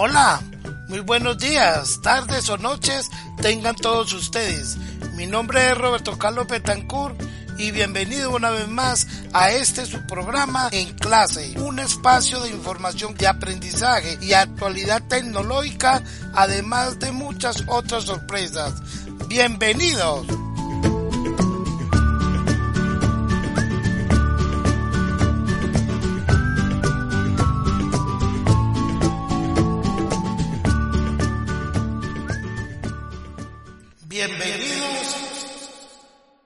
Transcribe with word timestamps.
Hola, 0.00 0.40
muy 0.86 1.00
buenos 1.00 1.38
días, 1.38 2.00
tardes 2.02 2.48
o 2.50 2.56
noches 2.56 3.10
tengan 3.42 3.74
todos 3.74 4.12
ustedes. 4.12 4.76
Mi 5.16 5.26
nombre 5.26 5.72
es 5.72 5.76
Roberto 5.76 6.16
Carlos 6.16 6.46
Betancourt 6.46 7.20
y 7.56 7.72
bienvenido 7.72 8.30
una 8.30 8.50
vez 8.50 8.68
más 8.68 9.08
a 9.32 9.50
este 9.50 9.86
su 9.86 10.06
programa 10.06 10.68
en 10.70 10.94
clase, 10.94 11.52
un 11.58 11.80
espacio 11.80 12.38
de 12.42 12.50
información 12.50 13.16
de 13.16 13.26
aprendizaje 13.26 14.16
y 14.22 14.34
actualidad 14.34 15.02
tecnológica, 15.08 16.00
además 16.32 17.00
de 17.00 17.10
muchas 17.10 17.64
otras 17.66 18.04
sorpresas. 18.04 18.74
Bienvenidos. 19.26 20.28
Bienvenidos 34.18 35.16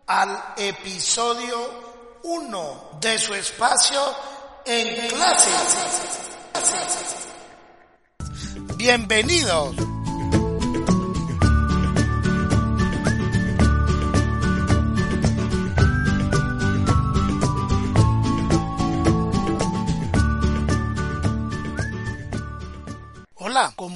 al 0.06 0.38
episodio 0.58 1.56
1 2.22 2.98
de 3.00 3.18
su 3.18 3.32
espacio 3.32 3.98
en 4.66 5.08
clases. 5.08 5.78
Bienvenidos. 8.76 9.74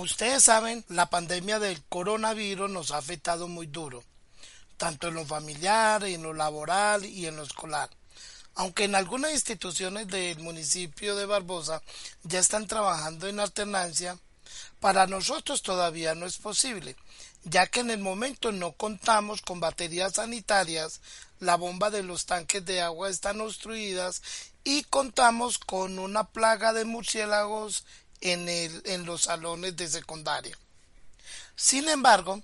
Ustedes 0.07 0.45
saben, 0.45 0.85
la 0.89 1.11
pandemia 1.11 1.59
del 1.59 1.83
coronavirus 1.85 2.71
nos 2.71 2.93
ha 2.93 2.99
afectado 2.99 3.49
muy 3.49 3.67
duro, 3.67 4.05
tanto 4.77 5.09
en 5.09 5.15
lo 5.15 5.27
familiar, 5.27 6.05
en 6.05 6.23
lo 6.23 6.33
laboral 6.33 7.05
y 7.05 7.27
en 7.27 7.37
lo 7.37 7.43
escolar. 7.43 7.91
Aunque 8.55 8.84
en 8.84 8.95
algunas 8.95 9.33
instituciones 9.33 10.07
del 10.07 10.39
municipio 10.39 11.17
de 11.17 11.27
Barbosa 11.27 11.83
ya 12.23 12.39
están 12.39 12.67
trabajando 12.69 13.27
en 13.27 13.41
alternancia, 13.41 14.17
para 14.81 15.07
nosotros 15.07 15.62
todavía 15.62 16.15
no 16.15 16.25
es 16.25 16.39
posible, 16.39 16.97
ya 17.43 17.67
que 17.67 17.81
en 17.81 17.91
el 17.91 17.99
momento 17.99 18.53
no 18.53 18.73
contamos 18.73 19.43
con 19.43 19.59
baterías 19.59 20.15
sanitarias, 20.15 21.01
la 21.41 21.57
bomba 21.57 21.91
de 21.91 22.05
los 22.05 22.27
tanques 22.27 22.65
de 22.65 22.81
agua 22.81 23.11
están 23.11 23.41
obstruidas 23.41 24.23
y 24.62 24.84
contamos 24.84 25.59
con 25.59 25.99
una 25.99 26.25
plaga 26.25 26.73
de 26.73 26.84
murciélagos 26.84 27.84
en, 28.20 28.48
el, 28.48 28.83
en 28.86 29.05
los 29.05 29.22
salones 29.22 29.77
de 29.77 29.89
secundaria. 29.89 30.56
Sin 31.55 31.89
embargo, 31.89 32.42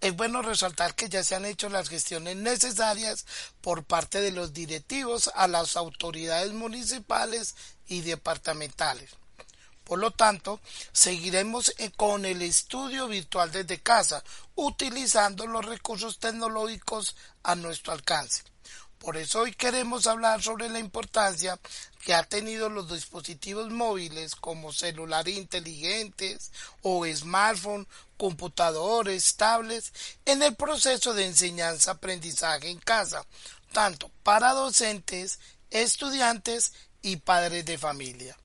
es 0.00 0.16
bueno 0.16 0.40
resaltar 0.40 0.94
que 0.94 1.08
ya 1.08 1.22
se 1.22 1.34
han 1.34 1.44
hecho 1.44 1.68
las 1.68 1.88
gestiones 1.88 2.36
necesarias 2.36 3.26
por 3.60 3.84
parte 3.84 4.20
de 4.20 4.32
los 4.32 4.52
directivos 4.54 5.30
a 5.34 5.46
las 5.46 5.76
autoridades 5.76 6.52
municipales 6.52 7.54
y 7.86 8.00
departamentales. 8.00 9.10
Por 9.84 9.98
lo 9.98 10.12
tanto, 10.12 10.60
seguiremos 10.92 11.74
eh, 11.78 11.90
con 11.96 12.24
el 12.24 12.42
estudio 12.42 13.08
virtual 13.08 13.50
desde 13.50 13.80
casa, 13.80 14.22
utilizando 14.54 15.46
los 15.46 15.64
recursos 15.64 16.18
tecnológicos 16.18 17.16
a 17.42 17.56
nuestro 17.56 17.92
alcance. 17.92 18.44
Por 19.00 19.16
eso 19.16 19.40
hoy 19.40 19.52
queremos 19.52 20.06
hablar 20.06 20.42
sobre 20.42 20.68
la 20.68 20.78
importancia 20.78 21.58
que 22.04 22.12
ha 22.12 22.22
tenido 22.22 22.68
los 22.68 22.92
dispositivos 22.92 23.70
móviles 23.70 24.36
como 24.36 24.74
celulares 24.74 25.38
inteligentes 25.38 26.52
o 26.82 27.06
smartphones, 27.06 27.86
computadores, 28.18 29.36
tablets 29.36 29.90
en 30.26 30.42
el 30.42 30.54
proceso 30.54 31.14
de 31.14 31.24
enseñanza-aprendizaje 31.24 32.68
en 32.68 32.78
casa, 32.78 33.24
tanto 33.72 34.10
para 34.22 34.52
docentes, 34.52 35.38
estudiantes 35.70 36.74
y 37.00 37.16
padres 37.16 37.64
de 37.64 37.78
familia. 37.78 38.36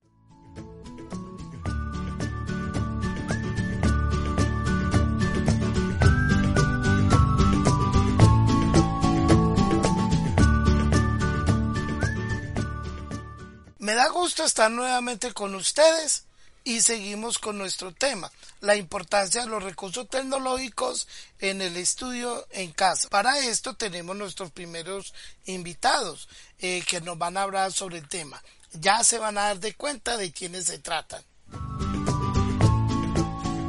Me 13.86 13.94
da 13.94 14.10
gusto 14.10 14.44
estar 14.44 14.72
nuevamente 14.72 15.32
con 15.32 15.54
ustedes 15.54 16.26
y 16.64 16.82
seguimos 16.82 17.38
con 17.38 17.60
nuestro 17.60 17.94
tema, 17.94 18.32
la 18.60 18.76
importancia 18.76 19.42
de 19.42 19.48
los 19.48 19.62
recursos 19.62 20.10
tecnológicos 20.10 21.08
en 21.38 21.62
el 21.62 21.78
estudio 21.78 22.48
en 22.50 22.72
casa. 22.72 23.08
Para 23.10 23.38
esto 23.38 23.76
tenemos 23.76 24.16
nuestros 24.16 24.50
primeros 24.50 25.14
invitados 25.46 26.28
eh, 26.58 26.84
que 26.88 27.00
nos 27.00 27.20
van 27.20 27.38
a 27.38 27.44
hablar 27.44 27.72
sobre 27.72 28.00
el 28.00 28.10
tema. 28.10 28.42
Ya 28.72 29.04
se 29.04 29.20
van 29.20 29.38
a 29.38 29.44
dar 29.44 29.60
de 29.60 29.76
cuenta 29.76 30.18
de 30.18 30.32
quiénes 30.32 30.66
se 30.66 30.80
tratan. 30.80 31.24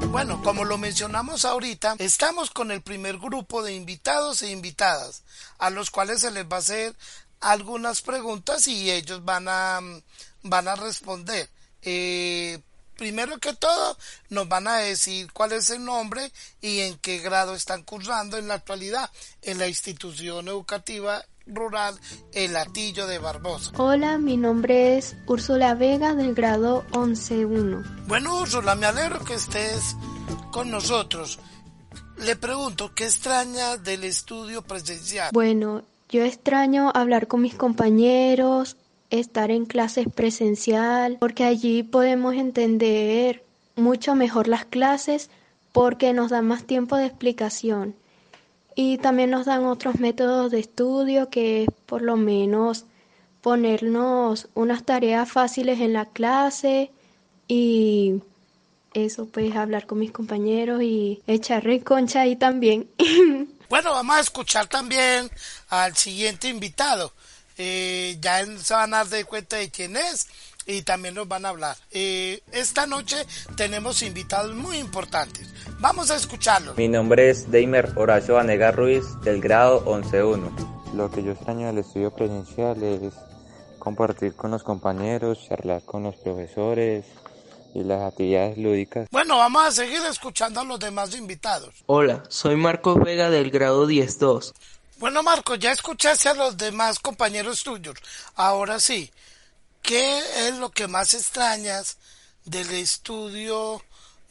Bueno, 0.08 0.40
como 0.42 0.64
lo 0.64 0.78
mencionamos 0.78 1.44
ahorita, 1.44 1.96
estamos 1.98 2.50
con 2.50 2.70
el 2.70 2.80
primer 2.80 3.18
grupo 3.18 3.62
de 3.62 3.74
invitados 3.74 4.40
e 4.40 4.50
invitadas, 4.50 5.24
a 5.58 5.68
los 5.68 5.90
cuales 5.90 6.22
se 6.22 6.30
les 6.30 6.46
va 6.46 6.56
a 6.56 6.60
hacer 6.60 6.96
algunas 7.46 8.02
preguntas 8.02 8.66
y 8.66 8.90
ellos 8.90 9.24
van 9.24 9.46
a, 9.48 9.80
van 10.42 10.68
a 10.68 10.74
responder. 10.74 11.48
Eh, 11.82 12.58
primero 12.96 13.38
que 13.38 13.54
todo, 13.54 13.96
nos 14.30 14.48
van 14.48 14.66
a 14.66 14.78
decir 14.78 15.32
cuál 15.32 15.52
es 15.52 15.70
el 15.70 15.84
nombre 15.84 16.32
y 16.60 16.80
en 16.80 16.98
qué 16.98 17.18
grado 17.18 17.54
están 17.54 17.84
cursando 17.84 18.36
en 18.36 18.48
la 18.48 18.54
actualidad 18.54 19.10
en 19.42 19.58
la 19.58 19.68
institución 19.68 20.48
educativa 20.48 21.24
rural 21.46 21.96
El 22.32 22.54
Latillo 22.54 23.06
de 23.06 23.20
Barbosa. 23.20 23.70
Hola, 23.76 24.18
mi 24.18 24.36
nombre 24.36 24.98
es 24.98 25.14
Úrsula 25.26 25.74
Vega 25.74 26.14
del 26.14 26.34
grado 26.34 26.84
11.1. 26.90 28.06
Bueno, 28.08 28.40
Úrsula, 28.40 28.74
me 28.74 28.86
alegro 28.86 29.24
que 29.24 29.34
estés 29.34 29.94
con 30.50 30.70
nosotros. 30.70 31.38
Le 32.18 32.34
pregunto, 32.34 32.92
¿qué 32.92 33.04
extraña 33.04 33.76
del 33.76 34.02
estudio 34.02 34.62
presencial? 34.62 35.30
Bueno, 35.32 35.84
yo 36.08 36.24
extraño 36.24 36.90
hablar 36.94 37.26
con 37.26 37.42
mis 37.42 37.54
compañeros, 37.54 38.76
estar 39.10 39.50
en 39.50 39.66
clases 39.66 40.06
presencial, 40.08 41.16
porque 41.20 41.44
allí 41.44 41.82
podemos 41.82 42.34
entender 42.34 43.44
mucho 43.76 44.14
mejor 44.14 44.48
las 44.48 44.64
clases 44.64 45.30
porque 45.72 46.12
nos 46.12 46.30
dan 46.30 46.46
más 46.46 46.64
tiempo 46.64 46.96
de 46.96 47.06
explicación. 47.06 47.94
Y 48.74 48.98
también 48.98 49.30
nos 49.30 49.46
dan 49.46 49.64
otros 49.64 50.00
métodos 50.00 50.50
de 50.50 50.60
estudio 50.60 51.28
que 51.30 51.64
es 51.64 51.68
por 51.86 52.02
lo 52.02 52.16
menos 52.16 52.84
ponernos 53.40 54.48
unas 54.54 54.84
tareas 54.84 55.30
fáciles 55.30 55.80
en 55.80 55.92
la 55.92 56.06
clase 56.06 56.90
y 57.48 58.20
eso 58.92 59.26
pues 59.26 59.54
hablar 59.54 59.86
con 59.86 59.98
mis 59.98 60.12
compañeros 60.12 60.82
y 60.82 61.22
echar 61.26 61.64
concha 61.84 62.22
ahí 62.22 62.36
también. 62.36 62.88
Bueno, 63.68 63.92
vamos 63.92 64.16
a 64.16 64.20
escuchar 64.20 64.68
también 64.68 65.30
al 65.68 65.96
siguiente 65.96 66.48
invitado. 66.48 67.12
Eh, 67.58 68.16
ya 68.20 68.44
se 68.58 68.74
van 68.74 68.94
a 68.94 68.98
dar 68.98 69.08
de 69.08 69.24
cuenta 69.24 69.56
de 69.56 69.70
quién 69.70 69.96
es 69.96 70.28
y 70.66 70.82
también 70.82 71.14
nos 71.14 71.26
van 71.26 71.46
a 71.46 71.48
hablar. 71.48 71.76
Eh, 71.90 72.42
esta 72.52 72.86
noche 72.86 73.16
tenemos 73.56 74.02
invitados 74.02 74.54
muy 74.54 74.76
importantes. 74.78 75.48
Vamos 75.80 76.10
a 76.10 76.16
escucharlos. 76.16 76.76
Mi 76.76 76.88
nombre 76.88 77.30
es 77.30 77.50
Deimer 77.50 77.92
Horacio 77.96 78.34
Vanega 78.34 78.70
Ruiz, 78.70 79.04
del 79.22 79.40
grado 79.40 79.84
11.1. 79.84 80.94
Lo 80.94 81.10
que 81.10 81.24
yo 81.24 81.32
extraño 81.32 81.66
del 81.66 81.78
estudio 81.78 82.14
presencial 82.14 82.82
es 82.82 83.14
compartir 83.78 84.34
con 84.34 84.52
los 84.52 84.62
compañeros, 84.62 85.44
charlar 85.48 85.82
con 85.82 86.04
los 86.04 86.16
profesores, 86.16 87.04
y 87.76 87.84
las 87.84 88.02
actividades 88.02 88.56
lúdicas. 88.56 89.08
Bueno, 89.10 89.36
vamos 89.36 89.66
a 89.66 89.70
seguir 89.70 90.00
escuchando 90.08 90.60
a 90.60 90.64
los 90.64 90.78
demás 90.78 91.14
invitados. 91.14 91.74
Hola, 91.86 92.22
soy 92.28 92.56
Marcos 92.56 92.98
Vega 92.98 93.28
del 93.28 93.50
grado 93.50 93.86
10-2. 93.86 94.54
Bueno, 94.98 95.22
Marcos, 95.22 95.58
ya 95.58 95.72
escuchaste 95.72 96.30
a 96.30 96.34
los 96.34 96.56
demás 96.56 96.98
compañeros 96.98 97.62
tuyos. 97.62 97.96
Ahora 98.34 98.80
sí, 98.80 99.10
¿qué 99.82 100.20
es 100.48 100.56
lo 100.56 100.70
que 100.70 100.88
más 100.88 101.12
extrañas 101.12 101.98
del 102.46 102.70
estudio 102.70 103.82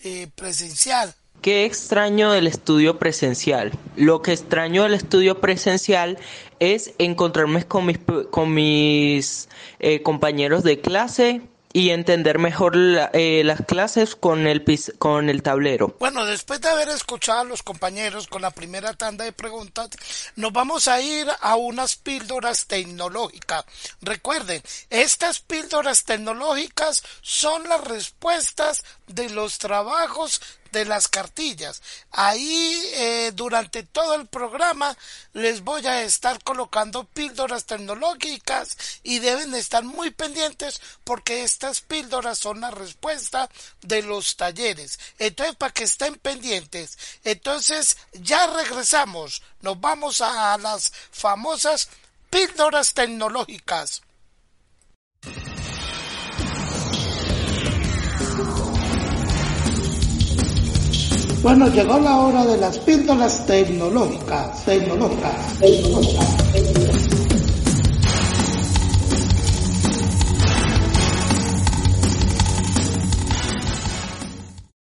eh, 0.03 0.27
presencial? 0.33 1.13
¿Qué 1.41 1.65
extraño 1.65 2.31
del 2.31 2.47
estudio 2.47 2.97
presencial? 2.97 3.77
Lo 3.95 4.23
que 4.23 4.33
extraño 4.33 4.83
del 4.83 4.95
estudio 4.95 5.39
presencial 5.39 6.17
es 6.57 6.93
encontrarme 6.97 7.63
con 7.67 7.85
mis, 7.85 7.99
con 8.31 8.51
mis 8.55 9.49
eh, 9.79 10.01
compañeros 10.01 10.63
de 10.63 10.81
clase 10.81 11.43
y 11.75 11.89
entender 11.89 12.39
mejor 12.39 12.77
eh, 12.77 13.41
las 13.43 13.65
clases 13.65 14.15
con 14.15 14.47
el, 14.47 14.63
con 14.97 15.29
el 15.29 15.43
tablero. 15.43 15.97
Bueno, 15.99 16.25
después 16.25 16.61
de 16.61 16.69
haber 16.69 16.87
escuchado 16.87 17.41
a 17.41 17.43
los 17.43 17.63
compañeros 17.63 18.27
con 18.27 18.41
la 18.41 18.51
primera 18.51 18.93
tanda 18.93 19.25
de 19.25 19.33
preguntas, 19.33 19.89
nos 20.37 20.53
vamos 20.53 20.87
a 20.87 21.01
ir 21.01 21.27
a 21.41 21.57
unas 21.57 21.97
píldoras 21.97 22.67
tecnológicas. 22.67 23.65
Recuerden, 23.99 24.63
estas 24.89 25.41
píldoras 25.41 26.05
tecnológicas 26.05 27.03
son 27.19 27.67
las 27.67 27.83
respuestas 27.83 28.85
de 29.07 29.29
los 29.31 29.57
trabajos 29.57 30.41
de 30.75 30.83
las 30.83 31.07
cartillas. 31.07 31.81
Ahí 32.11 32.81
eh, 32.95 33.31
durante 33.33 33.83
todo 33.83 34.15
el 34.15 34.27
programa 34.27 34.95
les 35.31 35.61
voy 35.61 35.87
a 35.87 36.01
estar 36.01 36.43
colocando 36.43 37.05
píldoras 37.05 37.65
tecnológicas 37.65 38.75
y 39.01 39.19
deben 39.19 39.55
estar 39.55 39.85
muy 39.85 40.11
pendientes 40.11 40.81
porque 41.05 41.43
estas 41.43 41.79
píldoras 41.79 42.39
son 42.39 42.59
la 42.59 42.71
respuesta 42.71 43.49
de 43.81 44.01
los 44.01 44.35
talleres. 44.35 44.99
Entonces, 45.17 45.55
para 45.55 45.71
que 45.71 45.85
estén 45.85 46.15
pendientes. 46.15 46.97
Entonces, 47.23 47.95
ya 48.11 48.45
regresamos. 48.47 49.43
Nos 49.61 49.79
vamos 49.79 50.19
a 50.19 50.57
las 50.57 50.91
famosas 51.11 51.87
píldoras 52.29 52.93
tecnológicas. 52.93 54.01
Bueno, 61.45 61.67
llegó 61.67 61.99
la 61.99 62.21
hora 62.21 62.43
de 62.43 62.57
las 62.57 62.79
píldoras 62.79 63.45
tecnológicas, 63.45 64.65
tecnológicas, 64.65 65.59
tecnológicas. 65.59 66.37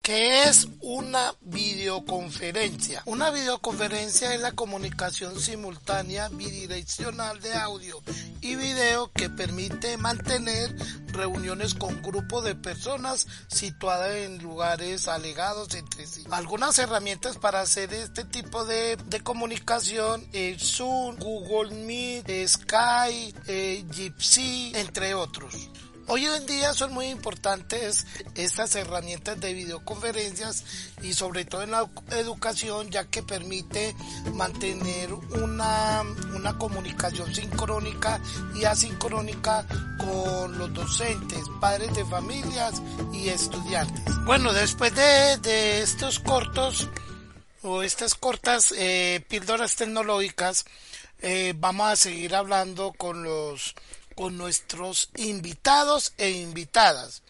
¿Qué 0.02 0.42
es 0.42 0.68
una 0.90 1.32
videoconferencia? 1.42 3.02
Una 3.06 3.30
videoconferencia 3.30 4.34
es 4.34 4.40
la 4.40 4.50
comunicación 4.50 5.38
simultánea 5.38 6.28
bidireccional 6.30 7.40
de 7.40 7.54
audio 7.54 8.02
y 8.40 8.56
video 8.56 9.12
que 9.12 9.30
permite 9.30 9.96
mantener 9.98 10.74
reuniones 11.12 11.74
con 11.74 12.02
grupos 12.02 12.42
de 12.42 12.56
personas 12.56 13.28
situadas 13.46 14.16
en 14.16 14.42
lugares 14.42 15.06
alegados 15.06 15.72
entre 15.76 16.08
sí. 16.08 16.24
Algunas 16.32 16.76
herramientas 16.80 17.38
para 17.38 17.60
hacer 17.60 17.94
este 17.94 18.24
tipo 18.24 18.64
de, 18.64 18.98
comunicación 19.22 20.26
es 20.32 20.60
Zoom, 20.76 21.16
Google 21.18 21.72
Meet, 21.84 22.48
Skype, 22.48 23.38
eh, 23.46 23.84
Gypsy, 23.92 24.72
entre 24.74 25.14
otros. 25.14 25.70
Hoy 26.06 26.26
en 26.26 26.46
día 26.46 26.72
son 26.74 26.92
muy 26.92 27.06
importantes 27.06 28.06
estas 28.34 28.74
herramientas 28.74 29.40
de 29.40 29.54
videoconferencias 29.54 30.64
y 31.02 31.14
sobre 31.14 31.44
todo 31.44 31.62
en 31.62 31.70
la 31.70 31.88
educación 32.10 32.90
ya 32.90 33.04
que 33.04 33.22
permite 33.22 33.94
mantener 34.34 35.12
una, 35.12 36.02
una 36.34 36.58
comunicación 36.58 37.32
sincrónica 37.34 38.20
y 38.54 38.64
asincrónica 38.64 39.66
con 39.98 40.58
los 40.58 40.72
docentes, 40.74 41.44
padres 41.60 41.94
de 41.94 42.04
familias 42.04 42.82
y 43.12 43.28
estudiantes. 43.28 44.02
Bueno, 44.24 44.52
después 44.52 44.94
de, 44.94 45.80
estos 45.82 46.18
cortos 46.18 46.88
o 47.62 47.82
estas 47.82 48.14
cortas 48.14 48.72
eh, 48.76 49.24
píldoras 49.28 49.76
tecnológicas, 49.76 50.64
eh, 51.22 51.54
vamos 51.56 51.92
a 51.92 51.96
seguir 51.96 52.34
hablando 52.34 52.92
con 52.96 53.22
los 53.22 53.74
con 54.20 54.36
nuestros 54.36 55.08
invitados 55.16 56.12
e 56.18 56.28
invitadas. 56.28 57.22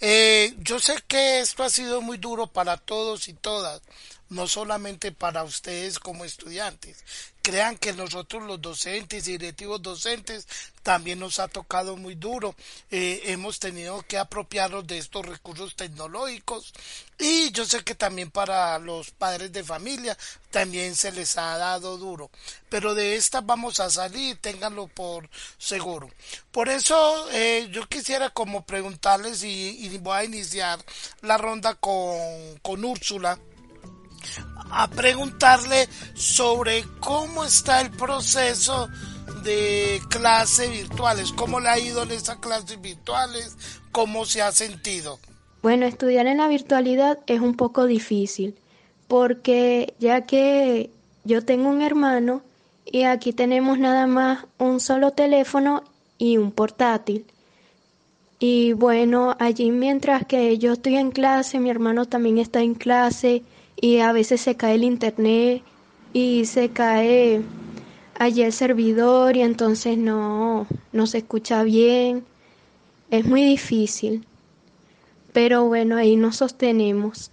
Eh, 0.00 0.52
yo 0.58 0.80
sé 0.80 0.96
que 1.06 1.38
esto 1.38 1.62
ha 1.62 1.70
sido 1.70 2.00
muy 2.00 2.18
duro 2.18 2.48
para 2.48 2.76
todos 2.76 3.28
y 3.28 3.34
todas, 3.34 3.82
no 4.30 4.48
solamente 4.48 5.12
para 5.12 5.44
ustedes 5.44 5.98
como 5.98 6.24
estudiantes. 6.24 7.04
Crean 7.42 7.76
que 7.76 7.92
nosotros 7.92 8.42
los 8.44 8.60
docentes 8.62 9.28
y 9.28 9.32
directivos 9.32 9.82
docentes 9.82 10.46
también 10.82 11.18
nos 11.18 11.38
ha 11.38 11.48
tocado 11.48 11.96
muy 11.96 12.14
duro. 12.14 12.54
Eh, 12.90 13.20
hemos 13.26 13.58
tenido 13.58 14.02
que 14.02 14.16
apropiarnos 14.16 14.86
de 14.86 14.96
estos 14.96 15.26
recursos 15.26 15.76
tecnológicos 15.76 16.72
y 17.18 17.50
yo 17.52 17.66
sé 17.66 17.84
que 17.84 17.94
también 17.94 18.30
para 18.30 18.78
los 18.78 19.10
padres 19.10 19.52
de 19.52 19.62
familia 19.62 20.16
también 20.50 20.96
se 20.96 21.12
les 21.12 21.36
ha 21.36 21.58
dado 21.58 21.98
duro. 21.98 22.30
Pero 22.70 22.94
de 22.94 23.16
esta 23.16 23.42
vamos 23.42 23.78
a 23.78 23.90
salir, 23.90 24.38
ténganlo 24.38 24.88
por 24.88 25.28
seguro. 25.58 26.08
Por 26.50 26.70
eso 26.70 27.28
eh, 27.30 27.68
yo 27.70 27.86
quisiera 27.88 28.30
como 28.30 28.64
preguntarles 28.64 29.42
y, 29.42 29.86
y, 29.86 29.98
voy 29.98 30.16
a 30.16 30.24
iniciar 30.24 30.82
la 31.20 31.36
ronda 31.36 31.74
con, 31.74 32.58
con 32.62 32.84
Úrsula 32.84 33.38
a 34.70 34.88
preguntarle 34.88 35.88
sobre 36.14 36.84
cómo 37.00 37.44
está 37.44 37.80
el 37.80 37.90
proceso 37.90 38.88
de 39.44 40.00
clases 40.08 40.70
virtuales, 40.70 41.32
cómo 41.32 41.60
le 41.60 41.68
ha 41.68 41.78
ido 41.78 42.02
en 42.02 42.10
esas 42.10 42.38
clases 42.38 42.80
virtuales, 42.80 43.56
cómo 43.92 44.24
se 44.24 44.42
ha 44.42 44.50
sentido. 44.52 45.18
Bueno, 45.62 45.86
estudiar 45.86 46.26
en 46.26 46.38
la 46.38 46.48
virtualidad 46.48 47.18
es 47.26 47.40
un 47.40 47.54
poco 47.54 47.86
difícil, 47.86 48.54
porque 49.08 49.94
ya 49.98 50.22
que 50.22 50.90
yo 51.24 51.44
tengo 51.44 51.68
un 51.68 51.82
hermano 51.82 52.42
y 52.84 53.04
aquí 53.04 53.32
tenemos 53.32 53.78
nada 53.78 54.06
más 54.06 54.44
un 54.58 54.80
solo 54.80 55.12
teléfono 55.12 55.84
y 56.18 56.36
un 56.36 56.52
portátil. 56.52 57.26
Y 58.38 58.72
bueno, 58.72 59.36
allí 59.38 59.70
mientras 59.70 60.26
que 60.26 60.58
yo 60.58 60.72
estoy 60.72 60.96
en 60.96 61.10
clase, 61.10 61.60
mi 61.60 61.70
hermano 61.70 62.06
también 62.06 62.38
está 62.38 62.60
en 62.60 62.74
clase 62.74 63.42
y 63.84 64.00
a 64.00 64.12
veces 64.12 64.40
se 64.40 64.56
cae 64.56 64.76
el 64.76 64.82
internet 64.82 65.62
y 66.14 66.46
se 66.46 66.70
cae 66.70 67.42
allí 68.18 68.40
el 68.40 68.54
servidor 68.54 69.36
y 69.36 69.42
entonces 69.42 69.98
no, 69.98 70.66
no 70.92 71.06
se 71.06 71.18
escucha 71.18 71.62
bien. 71.64 72.24
Es 73.10 73.26
muy 73.26 73.44
difícil. 73.44 74.26
Pero 75.34 75.64
bueno, 75.64 75.98
ahí 75.98 76.16
nos 76.16 76.36
sostenemos. 76.36 77.30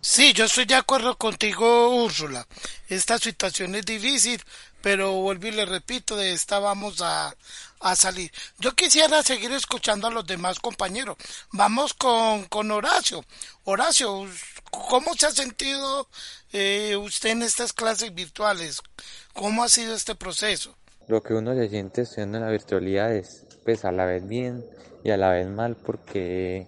Sí, 0.00 0.32
yo 0.32 0.46
estoy 0.46 0.64
de 0.64 0.74
acuerdo 0.74 1.16
contigo, 1.16 1.94
Úrsula. 2.02 2.48
Esta 2.88 3.16
situación 3.20 3.76
es 3.76 3.84
difícil, 3.84 4.42
pero 4.80 5.12
vuelvo 5.12 5.46
y 5.46 5.52
le 5.52 5.64
repito, 5.64 6.16
de 6.16 6.32
esta 6.32 6.58
vamos 6.58 7.00
a, 7.00 7.32
a 7.78 7.94
salir. 7.94 8.32
Yo 8.58 8.74
quisiera 8.74 9.22
seguir 9.22 9.52
escuchando 9.52 10.08
a 10.08 10.10
los 10.10 10.26
demás 10.26 10.58
compañeros. 10.58 11.16
Vamos 11.52 11.94
con, 11.94 12.46
con 12.46 12.72
Horacio. 12.72 13.24
Horacio, 13.62 14.26
¿cómo 14.72 15.14
se 15.14 15.26
ha 15.26 15.30
sentido 15.30 16.08
eh, 16.52 16.96
usted 16.96 17.30
en 17.30 17.42
estas 17.42 17.72
clases 17.72 18.14
virtuales? 18.14 18.82
¿Cómo 19.32 19.62
ha 19.62 19.68
sido 19.68 19.94
este 19.94 20.14
proceso? 20.14 20.74
Lo 21.08 21.22
que 21.22 21.34
uno 21.34 21.54
se 21.54 21.68
siente 21.68 22.02
estudiando 22.02 22.38
en 22.38 22.44
la 22.44 22.50
virtualidad 22.50 23.14
es 23.14 23.44
pues 23.64 23.84
a 23.84 23.92
la 23.92 24.04
vez 24.04 24.26
bien 24.26 24.64
y 25.04 25.10
a 25.10 25.16
la 25.16 25.30
vez 25.30 25.48
mal 25.48 25.76
porque 25.76 26.66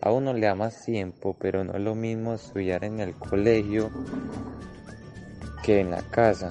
a 0.00 0.10
uno 0.10 0.32
le 0.32 0.46
da 0.46 0.54
más 0.54 0.84
tiempo, 0.84 1.36
pero 1.38 1.64
no 1.64 1.74
es 1.74 1.80
lo 1.80 1.94
mismo 1.94 2.34
estudiar 2.34 2.84
en 2.84 3.00
el 3.00 3.14
colegio 3.14 3.90
que 5.62 5.80
en 5.80 5.90
la 5.90 6.02
casa. 6.02 6.50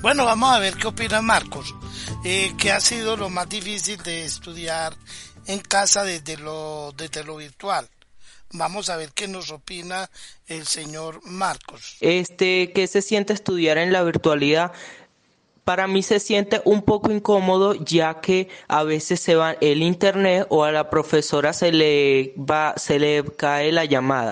Bueno, 0.00 0.24
vamos 0.24 0.50
a 0.54 0.58
ver 0.58 0.74
qué 0.74 0.88
opina 0.88 1.22
Marcos. 1.22 1.74
Eh, 2.24 2.52
¿Qué 2.58 2.72
ha 2.72 2.80
sido 2.80 3.16
lo 3.16 3.30
más 3.30 3.48
difícil 3.48 4.02
de 4.02 4.24
estudiar 4.24 4.94
en 5.46 5.60
casa 5.60 6.04
desde 6.04 6.36
lo, 6.36 6.92
desde 6.96 7.24
lo 7.24 7.36
virtual? 7.36 7.88
Vamos 8.54 8.88
a 8.88 8.96
ver 8.96 9.10
qué 9.10 9.26
nos 9.26 9.50
opina 9.50 10.08
el 10.46 10.64
señor 10.64 11.20
Marcos. 11.24 11.96
Este, 11.98 12.72
¿qué 12.72 12.86
se 12.86 13.02
siente 13.02 13.32
estudiar 13.32 13.78
en 13.78 13.92
la 13.92 14.04
virtualidad? 14.04 14.70
Para 15.64 15.88
mí 15.88 16.04
se 16.04 16.20
siente 16.20 16.62
un 16.64 16.82
poco 16.82 17.10
incómodo 17.10 17.74
ya 17.74 18.20
que 18.20 18.48
a 18.68 18.84
veces 18.84 19.18
se 19.18 19.34
va 19.34 19.56
el 19.60 19.82
internet 19.82 20.46
o 20.50 20.62
a 20.62 20.70
la 20.70 20.88
profesora 20.88 21.52
se 21.52 21.72
le 21.72 22.32
va, 22.38 22.74
se 22.76 23.00
le 23.00 23.24
cae 23.36 23.72
la 23.72 23.86
llamada. 23.86 24.30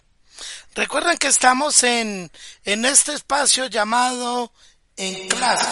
Recuerden 0.76 1.18
que 1.18 1.26
estamos 1.26 1.82
en, 1.82 2.30
en 2.64 2.84
este 2.84 3.14
espacio 3.14 3.66
llamado 3.66 4.52
en 4.96 5.26
clase. 5.30 5.66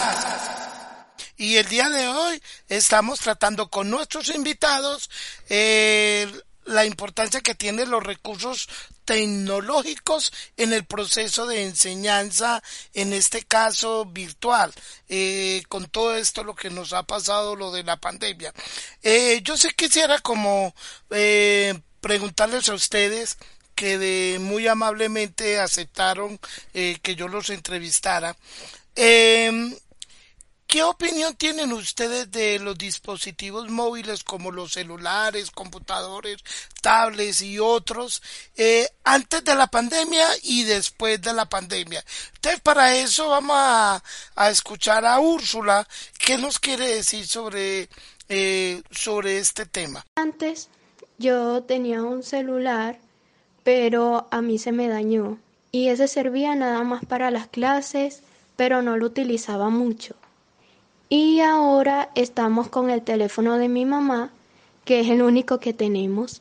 Y 1.37 1.54
el 1.57 1.69
día 1.69 1.88
de 1.88 2.09
hoy 2.09 2.42
estamos 2.69 3.21
tratando 3.21 3.71
con 3.71 3.88
nuestros 3.88 4.28
invitados 4.35 5.09
eh, 5.49 6.28
la 6.71 6.87
importancia 6.87 7.41
que 7.41 7.55
tienen 7.55 7.91
los 7.91 8.03
recursos 8.03 8.69
tecnológicos 9.05 10.33
en 10.57 10.73
el 10.73 10.85
proceso 10.85 11.47
de 11.47 11.65
enseñanza, 11.65 12.62
en 12.95 13.12
este 13.12 13.43
caso 13.43 14.07
virtual, 14.07 14.73
eh, 15.09 15.62
con 15.69 15.87
todo 15.87 16.15
esto 16.15 16.45
lo 16.45 16.55
que 16.55 16.71
nos 16.71 16.93
ha 16.93 17.03
pasado, 17.03 17.57
lo 17.57 17.73
de 17.73 17.83
la 17.83 17.97
pandemia. 17.97 18.53
Eh, 19.03 19.41
yo 19.43 19.57
sí 19.57 19.69
quisiera 19.77 20.19
como 20.21 20.75
preguntarles 22.00 22.69
a 22.69 22.75
ustedes 22.75 23.37
que 23.75 23.99
de 23.99 24.39
muy 24.39 24.69
amablemente 24.69 25.59
aceptaron 25.59 26.39
que 26.73 27.15
yo 27.17 27.29
los 27.29 27.50
entrevistara. 27.50 28.37
Eh, 28.95 29.77
¿Qué 30.71 30.85
opinión 30.85 31.35
tienen 31.35 31.73
ustedes 31.73 32.31
de 32.31 32.61
los 32.61 32.79
dispositivos 32.79 33.69
móviles 33.69 34.23
como 34.23 34.53
los 34.53 34.75
celulares, 34.75 35.50
computadores, 35.50 36.37
tablets 36.81 37.43
y 37.43 37.59
otros 37.59 38.23
eh, 38.57 38.89
antes 39.03 39.43
de 39.43 39.57
la 39.57 39.67
pandemia 39.67 40.25
y 40.45 40.62
después 40.62 41.21
de 41.21 41.33
la 41.33 41.47
pandemia? 41.47 42.05
Entonces, 42.37 42.61
para 42.61 42.95
eso 42.95 43.31
vamos 43.31 43.57
a, 43.57 44.00
escuchar 44.49 45.05
a 45.05 45.19
Úrsula, 45.19 45.89
¿qué 46.21 46.39
nos 46.39 46.61
quiere 46.61 46.87
decir 46.87 47.27
sobre, 47.27 47.89
eh, 48.29 48.81
sobre 48.93 49.39
este 49.39 49.67
tema? 49.67 50.07
Antes 50.15 50.69
yo 51.19 51.65
tenía 51.65 52.05
un 52.05 52.23
celular, 52.23 52.97
pero 53.65 54.29
a 54.31 54.41
mí 54.41 54.61
se 54.61 54.71
me 54.71 54.87
dañó 54.87 55.37
y 55.73 55.89
ese 55.89 56.07
servía 56.07 56.55
nada 56.55 56.85
más 56.85 57.05
para 57.05 57.33
las 57.33 57.49
clases, 57.49 58.23
pero 58.55 58.83
no 58.83 58.97
lo 58.97 59.07
utilizaba 59.07 59.69
mucho. 59.69 60.15
Y 61.12 61.40
ahora 61.40 62.11
estamos 62.14 62.69
con 62.69 62.88
el 62.88 63.02
teléfono 63.02 63.59
de 63.59 63.69
mi 63.69 63.85
mamá, 63.85 64.31
que 64.85 65.00
es 65.00 65.09
el 65.09 65.23
único 65.23 65.59
que 65.59 65.75
tenemos. 65.75 66.40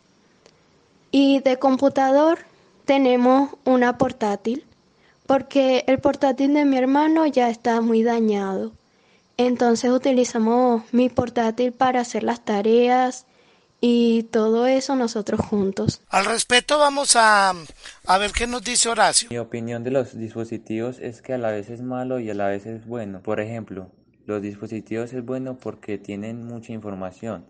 Y 1.10 1.40
de 1.40 1.58
computador 1.58 2.38
tenemos 2.86 3.50
una 3.66 3.98
portátil, 3.98 4.64
porque 5.26 5.86
el 5.88 5.98
portátil 5.98 6.54
de 6.54 6.66
mi 6.66 6.78
hermano 6.78 7.26
ya 7.26 7.50
está 7.50 7.82
muy 7.82 8.04
dañado. 8.04 8.72
Entonces 9.38 9.90
utilizamos 9.90 10.84
mi 10.92 11.10
portátil 11.10 11.72
para 11.72 12.02
hacer 12.02 12.22
las 12.22 12.46
tareas 12.46 13.26
y 13.82 14.24
todo 14.24 14.68
eso 14.68 14.96
nosotros 14.96 15.42
juntos. 15.42 16.02
Al 16.10 16.26
respecto 16.26 16.78
vamos 16.78 17.16
a, 17.16 17.56
a 18.06 18.18
ver 18.20 18.34
qué 18.34 18.46
nos 18.46 18.64
dice 18.64 18.88
Horacio. 18.88 19.30
Mi 19.32 19.40
opinión 19.40 19.84
de 19.84 19.90
los 19.90 20.16
dispositivos 20.16 21.00
es 21.00 21.24
que 21.24 21.34
a 21.34 21.40
la 21.40 21.50
vez 21.50 21.72
es 21.72 21.82
malo 21.82 22.20
y 22.20 22.30
a 22.30 22.36
la 22.36 22.46
vez 22.46 22.68
es 22.68 22.86
bueno. 22.86 23.22
Por 23.22 23.40
ejemplo, 23.40 23.90
los 24.30 24.42
dispositivos 24.44 25.12
es 25.12 25.26
bueno 25.26 25.58
porque 25.58 25.98
tienen 25.98 26.46
mucha 26.46 26.72
información 26.72 27.46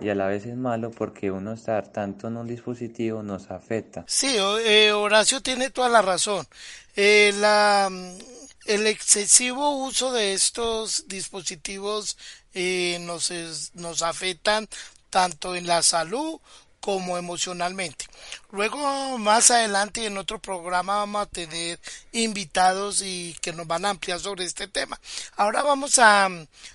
y 0.00 0.08
a 0.08 0.14
la 0.14 0.28
vez 0.28 0.46
es 0.46 0.56
malo 0.56 0.92
porque 0.92 1.32
uno 1.32 1.52
estar 1.52 1.88
tanto 1.88 2.28
en 2.28 2.36
un 2.36 2.46
dispositivo 2.46 3.22
nos 3.24 3.50
afecta. 3.50 4.04
Sí, 4.06 4.36
eh, 4.64 4.92
Horacio 4.92 5.42
tiene 5.42 5.70
toda 5.70 5.88
la 5.88 6.02
razón. 6.02 6.46
Eh, 6.94 7.34
la, 7.40 7.90
el 8.66 8.86
excesivo 8.86 9.84
uso 9.84 10.12
de 10.12 10.32
estos 10.34 11.08
dispositivos 11.08 12.16
eh, 12.54 12.98
nos, 13.00 13.32
nos 13.74 14.02
afectan 14.02 14.68
tanto 15.10 15.56
en 15.56 15.66
la 15.66 15.82
salud 15.82 16.38
como 16.80 17.18
emocionalmente. 17.18 18.06
Luego, 18.50 19.18
más 19.18 19.50
adelante, 19.50 20.06
en 20.06 20.18
otro 20.18 20.38
programa 20.38 20.96
vamos 20.96 21.22
a 21.22 21.26
tener 21.26 21.78
invitados 22.12 23.02
y 23.02 23.36
que 23.40 23.52
nos 23.52 23.66
van 23.66 23.84
a 23.84 23.90
ampliar 23.90 24.18
sobre 24.18 24.44
este 24.44 24.66
tema. 24.66 24.98
Ahora 25.36 25.62
vamos 25.62 25.98
a, 25.98 26.28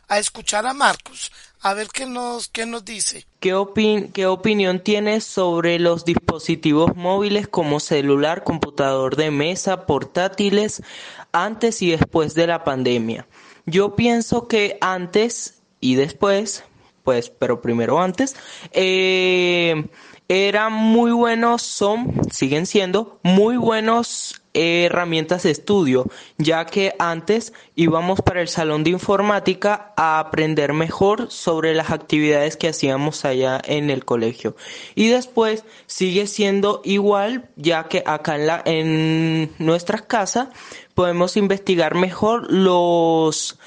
a 0.07 0.19
escuchar 0.19 0.65
a 0.67 0.73
Marcos, 0.73 1.31
a 1.61 1.73
ver 1.73 1.87
qué 1.87 2.05
nos, 2.05 2.47
qué 2.47 2.65
nos 2.65 2.85
dice. 2.85 3.25
¿Qué, 3.39 4.09
¿Qué 4.13 4.27
opinión 4.27 4.79
tienes 4.79 5.23
sobre 5.23 5.79
los 5.79 6.05
dispositivos 6.05 6.95
móviles 6.95 7.47
como 7.47 7.79
celular, 7.79 8.43
computador 8.43 9.15
de 9.15 9.31
mesa, 9.31 9.85
portátiles, 9.85 10.83
antes 11.31 11.81
y 11.81 11.91
después 11.91 12.35
de 12.35 12.47
la 12.47 12.63
pandemia? 12.63 13.27
Yo 13.65 13.95
pienso 13.95 14.47
que 14.47 14.77
antes 14.79 15.55
y 15.79 15.95
después 15.95 16.63
pues, 17.05 17.29
pero 17.29 17.61
primero 17.61 18.01
antes, 18.01 18.35
eh, 18.73 19.85
eran 20.27 20.73
muy 20.73 21.11
buenos, 21.11 21.61
son, 21.61 22.19
siguen 22.31 22.65
siendo 22.65 23.19
muy 23.21 23.57
buenos 23.57 24.41
herramientas 24.55 25.43
de 25.43 25.51
estudio, 25.51 26.07
ya 26.37 26.65
que 26.65 26.95
antes 26.97 27.53
íbamos 27.75 28.21
para 28.21 28.41
el 28.41 28.47
salón 28.47 28.83
de 28.83 28.89
informática 28.89 29.93
a 29.97 30.17
aprender 30.19 30.73
mejor 30.73 31.29
sobre 31.29 31.75
las 31.75 31.91
actividades 31.91 32.57
que 32.57 32.69
hacíamos 32.69 33.23
allá 33.23 33.61
en 33.65 33.91
el 33.91 34.03
colegio. 34.03 34.55
Y 34.95 35.09
después 35.09 35.63
sigue 35.85 36.25
siendo 36.25 36.81
igual, 36.85 37.49
ya 37.55 37.83
que 37.83 38.01
acá 38.05 38.35
en, 38.35 38.47
la, 38.47 38.63
en 38.65 39.51
nuestras 39.59 40.01
casas 40.03 40.47
podemos 40.95 41.37
investigar 41.37 41.93
mejor 41.93 42.51
los 42.51 43.59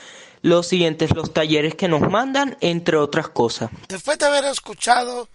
los 0.43 0.67
siguientes, 0.67 1.15
los 1.15 1.33
talleres 1.33 1.75
que 1.75 1.89
nos 1.89 2.09
mandan, 2.09 2.57
entre 2.61 2.97
otras 2.97 3.29
cosas. 3.29 3.71
Después 3.89 4.19
de 4.19 4.27
haber 4.27 4.45
escuchado 4.45 5.29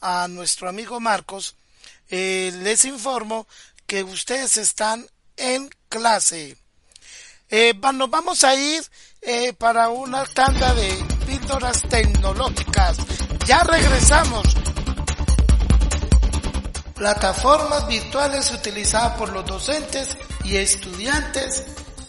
a 0.00 0.28
nuestro 0.28 0.68
amigo 0.68 1.00
Marcos, 1.00 1.56
eh, 2.08 2.52
les 2.62 2.84
informo 2.84 3.46
que 3.86 4.02
ustedes 4.02 4.56
están 4.56 5.06
en 5.36 5.70
clase. 5.88 6.56
Eh, 7.48 7.74
nos 7.94 8.10
vamos 8.10 8.44
a 8.44 8.54
ir 8.54 8.82
eh, 9.22 9.52
para 9.52 9.88
una 9.88 10.24
tanda 10.24 10.72
de 10.74 11.04
píldoras 11.26 11.82
tecnológicas. 11.82 12.98
Ya 13.46 13.62
regresamos. 13.64 14.46
Plataformas 16.94 17.88
virtuales 17.88 18.50
utilizadas 18.52 19.16
por 19.16 19.32
los 19.32 19.44
docentes 19.46 20.16
y 20.44 20.56
estudiantes 20.56 21.64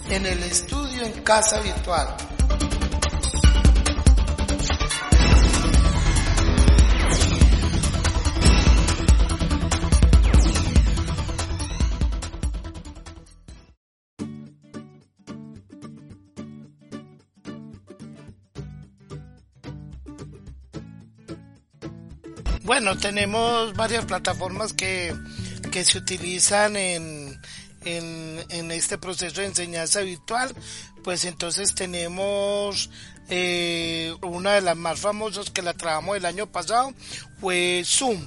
en 0.10 0.26
el 0.26 0.44
estudio 0.44 1.04
en 1.04 1.24
casa 1.24 1.60
virtual. 1.62 2.16
Bueno, 22.72 22.98
tenemos 22.98 23.74
varias 23.74 24.06
plataformas 24.06 24.72
que, 24.72 25.14
que 25.72 25.84
se 25.84 25.98
utilizan 25.98 26.78
en, 26.78 27.31
en, 27.86 28.44
en, 28.50 28.72
este 28.72 28.98
proceso 28.98 29.42
de 29.42 29.48
enseñanza 29.48 30.02
virtual. 30.02 30.54
Pues 31.04 31.26
entonces 31.26 31.74
tenemos 31.74 32.90
eh, 33.30 34.16
una 34.22 34.54
de 34.54 34.62
las 34.62 34.78
más 34.78 35.00
famosas 35.00 35.50
que 35.50 35.62
la 35.62 35.74
trabajamos 35.74 36.18
el 36.18 36.26
año 36.26 36.52
pasado, 36.52 36.94
fue 37.40 37.84
Zoom 37.86 38.20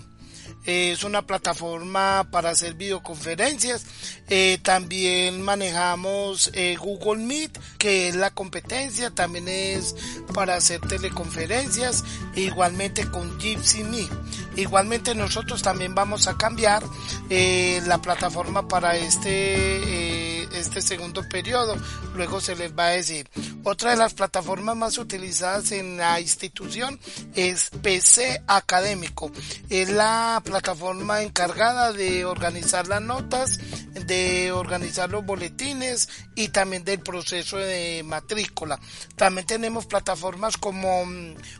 es 0.65 1.05
una 1.05 1.27
plataforma 1.27 2.27
para 2.31 2.51
hacer 2.51 2.75
videoconferencias. 2.75 3.85
Eh, 4.29 4.59
también 4.63 5.43
manejamos 5.43 6.51
eh, 6.55 6.77
Google 6.77 7.23
Meet, 7.23 7.59
que 7.79 8.09
es 8.09 8.17
la 8.17 8.31
competencia, 8.31 9.11
también 9.11 9.49
es 9.49 9.95
para 10.33 10.57
hacer 10.57 10.81
teleconferencias, 10.81 12.05
e 12.35 12.43
igualmente 12.43 13.11
con 13.11 13.39
Gypsy 13.39 13.85
Meet. 13.85 14.11
Igualmente 14.57 15.15
nosotros 15.15 15.63
también 15.63 15.95
vamos 15.95 16.29
a 16.29 16.37
cambiar 16.37 16.83
eh, 17.31 17.81
la 17.87 17.99
plataforma 17.99 18.69
para 18.69 18.97
este 18.97 20.24
este 20.55 20.81
segundo 20.81 21.27
periodo. 21.29 21.77
Luego 22.15 22.41
se 22.41 22.57
les 22.57 22.77
va 22.77 22.87
a 22.87 22.91
decir. 22.91 23.29
Otra 23.65 23.91
de 23.91 23.97
las 23.97 24.15
plataformas 24.15 24.77
más 24.77 24.99
utilizadas 24.99 25.73
en 25.73 25.97
la 25.97 26.21
institución 26.21 26.99
es 27.35 27.71
PC 27.83 28.43
Académico. 28.47 29.31
Es 29.69 29.91
la 29.91 30.41
plataforma 30.45 31.23
encargada 31.23 31.93
de 31.93 32.25
organizar 32.25 32.87
las 32.89 33.03
notas, 33.03 33.59
de 34.07 34.53
organizar 34.53 35.11
los 35.11 35.25
boletines 35.25 36.09
y 36.35 36.49
también 36.49 36.85
del 36.85 37.01
proceso 37.01 37.57
de 37.57 38.03
matrícula. 38.05 38.79
También 39.17 39.47
tenemos 39.47 39.87
plataformas 39.87 40.57
como, 40.57 41.05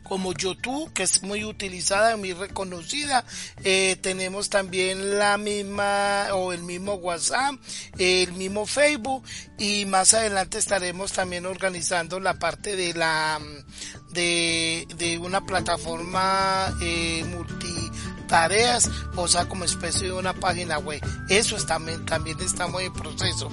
como 0.03 0.33
YouTube, 0.33 0.93
que 0.93 1.05
es 1.05 1.23
muy 1.23 1.45
utilizada 1.45 2.15
y 2.15 2.19
muy 2.19 2.33
reconocida. 2.33 3.25
Eh, 3.63 3.97
tenemos 4.01 4.51
también 4.51 5.19
la 5.19 5.39
misma 5.39 6.27
o 6.33 6.53
el 6.53 6.63
mismo 6.63 6.95
WhatsApp, 6.95 7.55
el 7.99 8.33
mismo 8.33 8.67
Facebook 8.67 8.84
y 9.59 9.85
más 9.87 10.15
adelante 10.15 10.59
estaremos 10.59 11.13
también 11.13 11.47
organizando 11.47 12.21
la 12.21 12.39
parte 12.39 12.77
de 12.77 12.95
la 12.95 13.41
de, 14.11 14.87
de 14.97 15.19
una 15.19 15.45
plataforma 15.45 16.73
eh, 16.81 17.25
multi 17.25 17.91
tareas, 18.27 18.91
o 19.17 19.29
sea, 19.29 19.47
como 19.49 19.65
especie 19.65 20.09
de 20.09 20.13
una 20.13 20.35
página 20.35 20.79
web. 20.79 21.01
Eso 21.29 21.57
es 21.57 21.67
también, 21.67 22.05
también 22.05 22.41
estamos 22.41 22.83
en 22.83 22.93
proceso. 22.93 23.49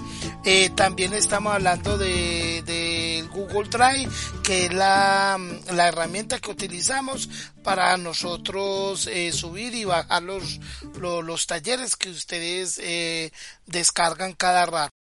Eh, 0.45 0.69
también 0.75 1.13
estamos 1.13 1.53
hablando 1.53 1.97
de, 1.97 2.63
de, 2.65 3.27
Google 3.31 3.69
Drive, 3.69 4.09
que 4.43 4.65
es 4.65 4.73
la, 4.73 5.39
la 5.71 5.87
herramienta 5.87 6.39
que 6.39 6.51
utilizamos 6.51 7.29
para 7.63 7.95
nosotros 7.97 9.07
eh, 9.07 9.31
subir 9.31 9.73
y 9.75 9.85
bajar 9.85 10.23
los, 10.23 10.59
los, 10.99 11.23
los, 11.23 11.47
talleres 11.47 11.95
que 11.95 12.09
ustedes 12.09 12.79
eh, 12.83 13.31
descargan 13.65 14.33
cada 14.33 14.65
rato. 14.65 15.00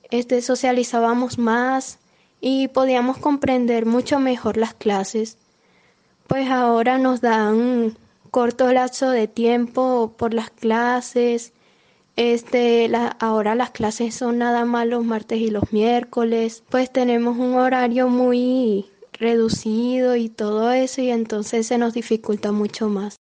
este, 0.09 0.41
socializábamos 0.41 1.37
más 1.37 1.99
y 2.41 2.69
podíamos 2.69 3.17
comprender 3.17 3.85
mucho 3.85 4.19
mejor 4.19 4.57
las 4.57 4.73
clases. 4.73 5.37
Pues 6.25 6.49
ahora 6.49 6.97
nos 6.97 7.21
dan 7.21 7.97
corto 8.31 8.71
lapso 8.73 9.11
de 9.11 9.27
tiempo 9.27 10.13
por 10.17 10.33
las 10.33 10.49
clases. 10.49 11.53
Este, 12.15 12.91
ahora 13.19 13.53
las 13.55 13.69
clases 13.71 14.15
son 14.15 14.39
nada 14.39 14.65
más 14.65 14.87
los 14.87 15.05
martes 15.05 15.39
y 15.39 15.51
los 15.51 15.71
miércoles. 15.71 16.63
Pues 16.69 16.91
tenemos 16.91 17.37
un 17.37 17.55
horario 17.55 18.09
muy 18.09 18.87
reducido 19.13 20.15
y 20.15 20.29
todo 20.29 20.71
eso 20.71 21.01
y 21.01 21.09
entonces 21.11 21.67
se 21.67 21.77
nos 21.77 21.93
dificulta 21.93 22.51
mucho 22.51 22.89
más. 22.89 23.19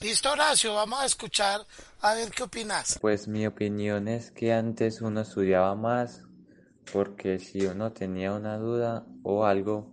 Listo, 0.00 0.32
Horacio, 0.32 0.74
vamos 0.74 1.00
a 1.00 1.06
escuchar 1.06 1.60
a 2.00 2.14
ver 2.14 2.30
qué 2.30 2.44
opinas. 2.44 2.98
Pues 3.00 3.28
mi 3.28 3.46
opinión 3.46 4.08
es 4.08 4.30
que 4.30 4.52
antes 4.52 5.00
uno 5.00 5.22
estudiaba 5.22 5.74
más 5.74 6.22
porque 6.92 7.38
si 7.38 7.66
uno 7.66 7.92
tenía 7.92 8.32
una 8.32 8.56
duda 8.56 9.06
o 9.22 9.44
algo, 9.44 9.92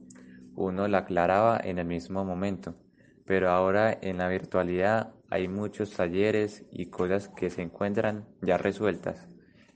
uno 0.56 0.88
la 0.88 1.00
aclaraba 1.00 1.60
en 1.64 1.80
el 1.80 1.86
mismo 1.86 2.24
momento. 2.24 2.76
Pero 3.26 3.50
ahora 3.50 3.98
en 4.02 4.18
la 4.20 4.28
virtualidad 4.28 5.14
hay 5.30 5.48
muchos 5.48 5.92
talleres 5.92 6.64
y 6.72 6.88
cosas 6.88 7.30
que 7.30 7.50
se 7.50 7.62
encuentran 7.62 8.28
ya 8.42 8.58
resueltas. 8.58 9.28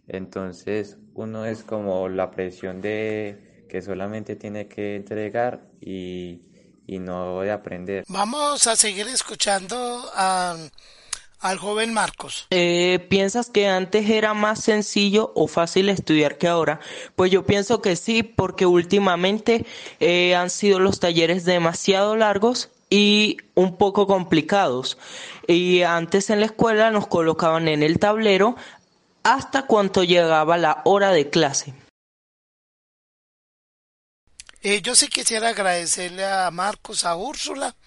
Entonces 0.08 0.98
uno 1.14 1.46
es 1.46 1.64
como 1.64 2.08
la 2.10 2.32
presión 2.32 2.82
de 2.82 3.66
que 3.70 3.82
solamente 3.82 4.36
tiene 4.36 4.68
que 4.68 4.96
entregar 4.96 5.70
y 5.80 6.42
y 6.90 6.98
no 6.98 7.34
voy 7.34 7.50
a 7.50 7.56
aprender. 7.56 8.04
Vamos 8.08 8.66
a 8.66 8.76
seguir 8.76 9.08
escuchando 9.08 10.10
al 10.16 11.58
joven 11.60 11.94
Marcos. 11.94 12.48
Eh, 12.50 13.06
¿Piensas 13.10 13.50
que 13.50 13.68
antes 13.68 14.10
era 14.10 14.34
más 14.34 14.64
sencillo 14.64 15.32
o 15.36 15.48
fácil 15.48 15.90
estudiar 15.90 16.40
que 16.40 16.48
ahora? 16.48 16.80
Pues 17.16 17.32
yo 17.32 17.46
pienso 17.46 17.82
que 17.82 17.96
sí, 17.96 18.24
porque 18.24 18.66
últimamente 18.66 19.68
eh, 20.00 20.36
han 20.36 20.50
sido 20.50 20.80
los 20.80 21.00
talleres 21.00 21.46
demasiado 21.46 22.16
largos 22.16 22.70
y 22.90 23.38
un 23.54 23.78
poco 23.78 24.08
complicados. 24.08 24.98
Y 25.48 25.84
antes 25.84 26.32
en 26.32 26.40
la 26.40 26.48
escuela 26.48 26.90
nos 26.90 27.06
colocaban 27.06 27.68
en 27.68 27.84
el 27.84 28.00
tablero 28.00 28.56
hasta 29.22 29.68
cuando 29.68 30.04
llegaba 30.04 30.58
la 30.58 30.82
hora 30.86 31.12
de 31.12 31.30
clase. 31.30 31.76
Eh, 34.62 34.82
yo 34.82 34.94
sí 34.94 35.08
quisiera 35.08 35.50
agradecerle 35.50 36.26
a 36.26 36.52
Marcos, 36.52 37.06
a 37.06 37.16
Úrsula 37.16 37.78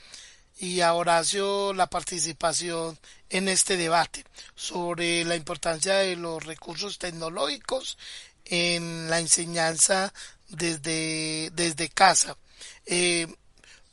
y 0.59 0.81
a 0.81 0.95
Horacio 0.95 1.75
la 1.75 1.87
participación 1.87 2.99
en 3.29 3.49
este 3.49 3.77
debate 3.77 4.25
sobre 4.55 5.23
la 5.27 5.37
importancia 5.37 5.97
de 5.97 6.17
los 6.17 6.43
recursos 6.43 6.99
tecnológicos 6.99 7.99
en 8.47 9.11
la 9.11 9.21
enseñanza 9.21 10.15
desde, 10.49 11.51
desde 11.53 11.91
casa. 11.91 12.39
Eh, 12.87 13.27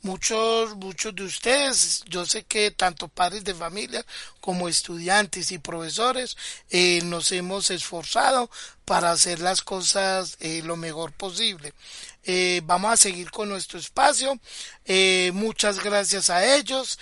muchos, 0.00 0.74
muchos 0.76 1.14
de 1.14 1.24
ustedes, 1.24 2.02
yo 2.08 2.24
sé 2.24 2.44
que 2.44 2.70
tanto 2.70 3.08
padres 3.08 3.44
de 3.44 3.54
familia 3.54 4.06
como 4.40 4.70
estudiantes 4.70 5.52
y 5.52 5.58
profesores 5.58 6.34
eh, 6.70 7.02
nos 7.04 7.30
hemos 7.32 7.70
esforzado 7.70 8.50
para 8.86 9.10
hacer 9.10 9.40
las 9.40 9.60
cosas 9.60 10.38
lo 10.40 10.76
mejor 10.76 11.12
posible. 11.12 11.74
Eh, 12.24 12.60
vamos 12.64 12.92
a 12.92 12.96
seguir 12.96 13.30
con 13.30 13.48
nuestro 13.48 13.78
espacio. 13.78 14.38
muchas 15.32 15.82
gracias 15.82 16.30
a 16.30 16.56
ellos. 16.56 16.98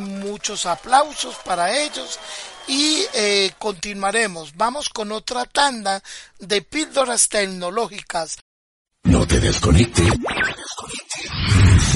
muchos 0.00 0.66
aplausos 0.66 1.36
para 1.44 1.76
ellos 1.76 2.18
y 2.68 3.04
continuaremos. 3.58 4.56
Vamos 4.56 4.88
con 4.88 5.12
otra 5.12 5.44
tanda 5.44 6.02
de 6.38 6.62
píldoras 6.62 7.28
tecnológicas. 7.28 8.38
No 9.04 9.26
te 9.26 9.38
desconectes. 9.40 10.12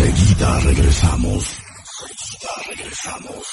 Enseguida 0.00 0.60
regresamos. 0.60 1.44
Enseguida 1.44 2.52
regresamos. 2.68 3.46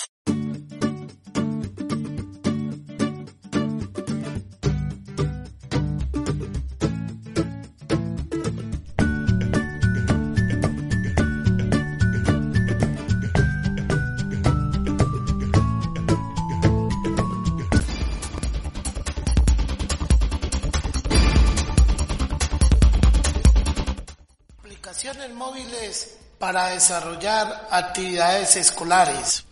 Para 26.48 26.70
desarrollar 26.70 27.68
actividades 27.72 28.56
escolares. 28.56 29.44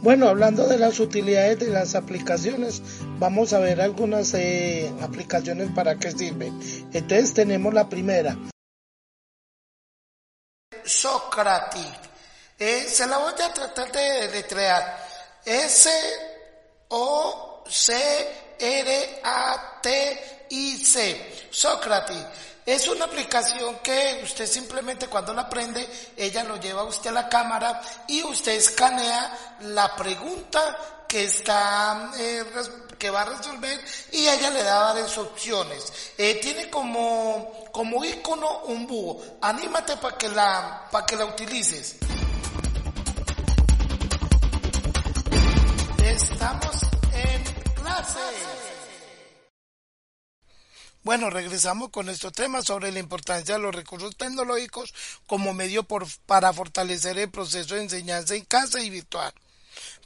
Bueno, 0.00 0.26
hablando 0.26 0.66
de 0.66 0.78
las 0.78 0.98
utilidades 1.00 1.58
de 1.58 1.66
las 1.68 1.94
aplicaciones, 1.94 2.80
vamos 3.18 3.52
a 3.52 3.58
ver 3.58 3.82
algunas 3.82 4.32
eh, 4.32 4.90
aplicaciones 5.02 5.70
para 5.72 5.96
qué 5.96 6.12
sirven. 6.12 6.58
Entonces 6.94 7.34
tenemos 7.34 7.74
la 7.74 7.90
primera. 7.90 8.34
Socratic. 10.82 12.08
Eh, 12.58 12.86
se 12.88 13.06
la 13.06 13.18
voy 13.18 13.34
a 13.34 13.52
tratar 13.52 13.92
de 13.92 14.30
letrear. 14.30 15.06
S 15.44 15.90
O 16.88 17.64
C 20.48 21.10
R-A-T-I-C, 21.10 21.48
Sócrates. 21.50 22.24
Es 22.64 22.86
una 22.86 23.06
aplicación 23.06 23.78
que 23.82 24.20
usted 24.22 24.46
simplemente 24.46 25.06
cuando 25.06 25.32
la 25.32 25.48
prende, 25.48 25.88
ella 26.16 26.44
lo 26.44 26.60
lleva 26.60 26.84
usted 26.84 27.10
a 27.10 27.14
la 27.14 27.28
cámara 27.28 27.80
y 28.06 28.22
usted 28.22 28.52
escanea 28.52 29.56
la 29.60 29.96
pregunta 29.96 31.04
que 31.08 31.24
está 31.24 32.10
eh, 32.18 32.44
que 32.98 33.08
va 33.08 33.22
a 33.22 33.24
resolver 33.24 33.80
y 34.12 34.28
ella 34.28 34.50
le 34.50 34.62
da 34.62 34.92
varias 34.92 35.16
opciones. 35.16 35.90
Eh, 36.18 36.38
tiene 36.42 36.68
como 36.68 37.70
como 37.72 38.04
icono 38.04 38.64
un 38.64 38.86
búho. 38.86 39.18
Anímate 39.40 39.96
para 39.96 40.18
que 40.18 40.28
la 40.28 40.88
para 40.90 41.06
que 41.06 41.16
la 41.16 41.24
utilices. 41.24 41.96
Estamos 46.04 46.76
en 47.14 47.44
clase. 47.74 48.57
Bueno, 51.04 51.30
regresamos 51.30 51.90
con 51.90 52.06
nuestro 52.06 52.32
tema 52.32 52.62
sobre 52.62 52.92
la 52.92 52.98
importancia 52.98 53.54
de 53.54 53.60
los 53.60 53.74
recursos 53.74 54.16
tecnológicos 54.16 54.92
como 55.26 55.54
medio 55.54 55.86
para 56.26 56.52
fortalecer 56.52 57.18
el 57.18 57.30
proceso 57.30 57.74
de 57.74 57.82
enseñanza 57.82 58.34
en 58.34 58.44
casa 58.44 58.82
y 58.82 58.90
virtual. 58.90 59.32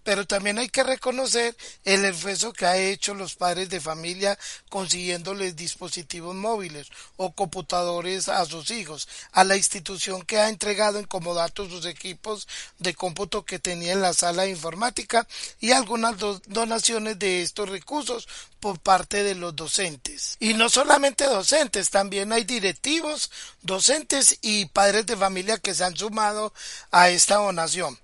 Pero 0.05 0.27
también 0.27 0.59
hay 0.59 0.69
que 0.69 0.83
reconocer 0.83 1.57
el 1.85 2.05
esfuerzo 2.05 2.53
que 2.53 2.67
ha 2.67 2.77
hecho 2.77 3.15
los 3.15 3.35
padres 3.35 3.69
de 3.69 3.81
familia 3.81 4.39
consiguiéndoles 4.69 5.57
dispositivos 5.57 6.35
móviles 6.35 6.89
o 7.17 7.33
computadores 7.33 8.29
a 8.29 8.45
sus 8.47 8.71
hijos, 8.71 9.09
a 9.33 9.45
la 9.45 9.57
institución 9.57 10.23
que 10.23 10.39
ha 10.39 10.49
entregado 10.49 10.99
en 10.99 11.07
comodato 11.07 11.69
sus 11.69 11.87
equipos 11.87 12.49
de 12.79 12.95
cómputo 12.95 13.45
que 13.45 13.59
tenía 13.59 13.93
en 13.93 14.03
la 14.03 14.13
sala 14.13 14.43
de 14.43 14.51
informática 14.51 15.27
y 15.61 15.73
algunas 15.73 16.17
donaciones 16.47 17.19
de 17.19 17.43
estos 17.43 17.69
recursos 17.69 18.29
por 18.61 18.79
parte 18.79 19.25
de 19.25 19.35
los 19.35 19.57
docentes. 19.57 20.37
Y 20.39 20.55
no 20.55 20.69
solamente 20.69 21.25
docentes, 21.25 21.91
también 21.91 22.33
hay 22.33 22.45
directivos, 22.45 23.31
docentes 23.63 24.39
y 24.41 24.67
padres 24.67 25.07
de 25.07 25.17
familia 25.17 25.59
que 25.59 25.75
se 25.75 25.85
han 25.85 25.97
sumado 25.97 26.53
a 26.91 27.09
esta 27.11 27.37
donación. 27.37 27.99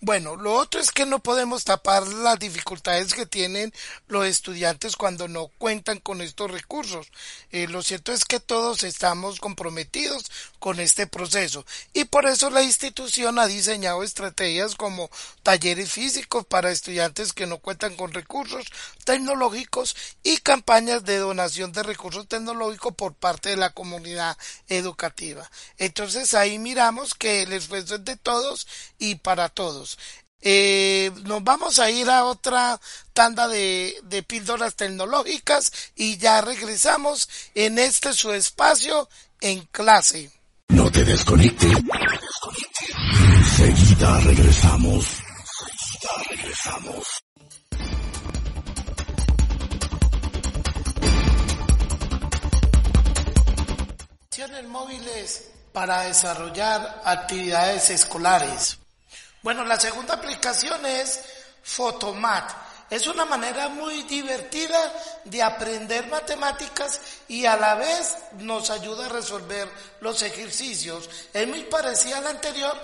Bueno, 0.00 0.36
lo 0.36 0.52
otro 0.52 0.80
es 0.82 0.90
que 0.90 1.06
no 1.06 1.20
podemos 1.20 1.64
tapar 1.64 2.06
las 2.06 2.38
dificultades 2.38 3.14
que 3.14 3.24
tienen 3.24 3.72
los 4.06 4.26
estudiantes 4.26 4.96
cuando 4.96 5.28
no 5.28 5.46
cuentan 5.56 5.98
con 5.98 6.20
estos 6.20 6.50
recursos. 6.50 7.06
Eh, 7.52 7.68
lo 7.68 7.82
cierto 7.82 8.12
es 8.12 8.26
que 8.26 8.38
todos 8.38 8.82
estamos 8.82 9.40
comprometidos 9.40 10.30
con 10.58 10.78
este 10.78 11.06
proceso 11.06 11.64
y 11.94 12.04
por 12.04 12.26
eso 12.26 12.50
la 12.50 12.62
institución 12.62 13.38
ha 13.38 13.46
diseñado 13.46 14.02
estrategias 14.02 14.74
como 14.74 15.08
talleres 15.42 15.92
físicos 15.92 16.44
para 16.44 16.70
estudiantes 16.70 17.32
que 17.32 17.46
no 17.46 17.58
cuentan 17.58 17.96
con 17.96 18.12
recursos 18.12 18.66
tecnológicos 19.04 19.96
y 20.22 20.36
campañas 20.38 21.04
de 21.04 21.16
donación 21.18 21.72
de 21.72 21.82
recursos 21.82 22.28
tecnológicos 22.28 22.94
por 22.94 23.14
parte 23.14 23.50
de 23.50 23.56
la 23.56 23.70
comunidad 23.70 24.36
educativa. 24.68 25.50
Entonces 25.78 26.34
ahí 26.34 26.58
miramos 26.58 27.14
que 27.14 27.42
el 27.42 27.52
esfuerzo 27.54 27.94
es 27.94 28.04
de 28.04 28.16
todos 28.16 28.66
y 28.98 29.14
para 29.16 29.48
todos. 29.48 29.83
Eh, 30.40 31.10
nos 31.24 31.42
vamos 31.42 31.78
a 31.78 31.90
ir 31.90 32.10
a 32.10 32.24
otra 32.24 32.78
tanda 33.12 33.48
de, 33.48 33.96
de 34.02 34.22
píldoras 34.22 34.74
tecnológicas 34.74 35.72
y 35.96 36.18
ya 36.18 36.42
regresamos 36.42 37.28
en 37.54 37.78
este 37.78 38.12
su 38.12 38.32
espacio 38.32 39.08
en 39.40 39.62
clase. 39.72 40.30
No 40.68 40.90
te 40.90 41.04
desconecte. 41.04 41.66
Enseguida 43.36 44.20
regresamos. 44.20 45.06
Enseguida 45.06 46.24
regresamos. 46.28 47.24
móviles 54.74 55.50
para 55.72 56.02
desarrollar 56.02 57.00
actividades 57.04 57.90
escolares. 57.90 58.78
Bueno, 59.44 59.62
la 59.62 59.78
segunda 59.78 60.14
aplicación 60.14 60.86
es 60.86 61.20
Photomat. 61.62 62.50
Es 62.88 63.06
una 63.06 63.26
manera 63.26 63.68
muy 63.68 64.02
divertida 64.04 64.90
de 65.22 65.42
aprender 65.42 66.06
matemáticas 66.06 66.98
y 67.28 67.44
a 67.44 67.54
la 67.54 67.74
vez 67.74 68.16
nos 68.38 68.70
ayuda 68.70 69.04
a 69.04 69.10
resolver 69.10 69.68
los 70.00 70.22
ejercicios. 70.22 71.10
Es 71.30 71.46
muy 71.46 71.64
parecida 71.64 72.18
a 72.18 72.20
la 72.22 72.30
anterior, 72.30 72.74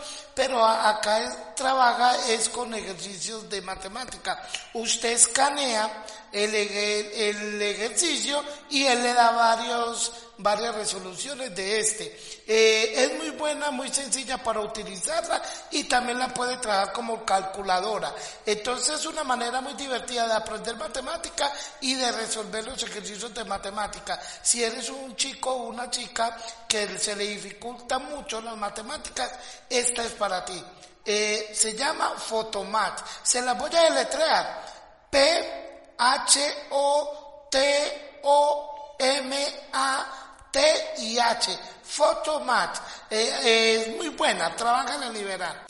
pero 0.40 0.64
acá 0.64 1.52
trabaja 1.54 2.16
es 2.30 2.48
con 2.48 2.72
ejercicios 2.72 3.46
de 3.50 3.60
matemática. 3.60 4.42
Usted 4.72 5.10
escanea 5.10 6.02
el, 6.32 6.54
el 6.54 7.60
ejercicio 7.60 8.42
y 8.70 8.86
él 8.86 9.02
le 9.02 9.12
da 9.12 9.32
varios 9.32 10.30
varias 10.42 10.74
resoluciones 10.74 11.54
de 11.54 11.80
este. 11.80 12.18
Eh, 12.46 12.92
es 12.96 13.18
muy 13.18 13.30
buena, 13.30 13.70
muy 13.70 13.88
sencilla 13.88 14.38
para 14.38 14.60
utilizarla 14.60 15.40
y 15.70 15.84
también 15.84 16.18
la 16.18 16.32
puede 16.32 16.56
trabajar 16.56 16.92
como 16.92 17.24
calculadora. 17.24 18.14
Entonces 18.44 19.00
es 19.00 19.06
una 19.06 19.24
manera 19.24 19.60
muy 19.60 19.74
divertida 19.74 20.26
de 20.26 20.34
aprender 20.34 20.76
matemática 20.76 21.52
y 21.80 21.94
de 21.94 22.10
resolver 22.12 22.64
los 22.64 22.82
ejercicios 22.82 23.32
de 23.34 23.44
matemática. 23.44 24.20
Si 24.42 24.64
eres 24.64 24.88
un 24.90 25.14
chico 25.16 25.50
o 25.50 25.68
una 25.68 25.90
chica 25.90 26.36
que 26.66 26.98
se 26.98 27.14
le 27.16 27.26
dificulta 27.26 27.98
mucho 27.98 28.40
las 28.40 28.56
matemáticas, 28.56 29.30
esta 29.68 30.04
es 30.04 30.12
para 30.12 30.29
ti. 30.44 30.64
Eh, 31.04 31.50
se 31.54 31.74
llama 31.74 32.14
Photomat. 32.16 33.00
Se 33.22 33.42
la 33.42 33.54
voy 33.54 33.74
a 33.74 33.82
deletrear. 33.82 34.64
P 35.10 35.94
H 35.98 36.40
O 36.70 37.48
T 37.50 38.18
O 38.22 38.96
M 38.98 39.36
A 39.72 40.20
T 40.50 40.60
y 40.98 41.18
H, 41.18 41.56
Photomat, 41.84 42.76
eh, 43.08 43.86
es 43.86 43.96
muy 43.96 44.08
buena, 44.08 44.54
trabaja 44.56 44.96
en 44.96 45.02
el 45.04 45.12
liberal. 45.12 45.64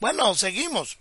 Bueno, 0.00 0.34
seguimos. 0.34 0.98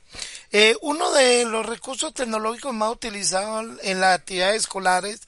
Eh, 0.52 0.76
uno 0.82 1.12
de 1.12 1.46
los 1.46 1.66
recursos 1.66 2.14
tecnológicos 2.14 2.74
más 2.74 2.92
utilizados 2.92 3.66
en 3.84 4.02
las 4.02 4.20
actividades 4.20 4.58
escolares 4.58 5.22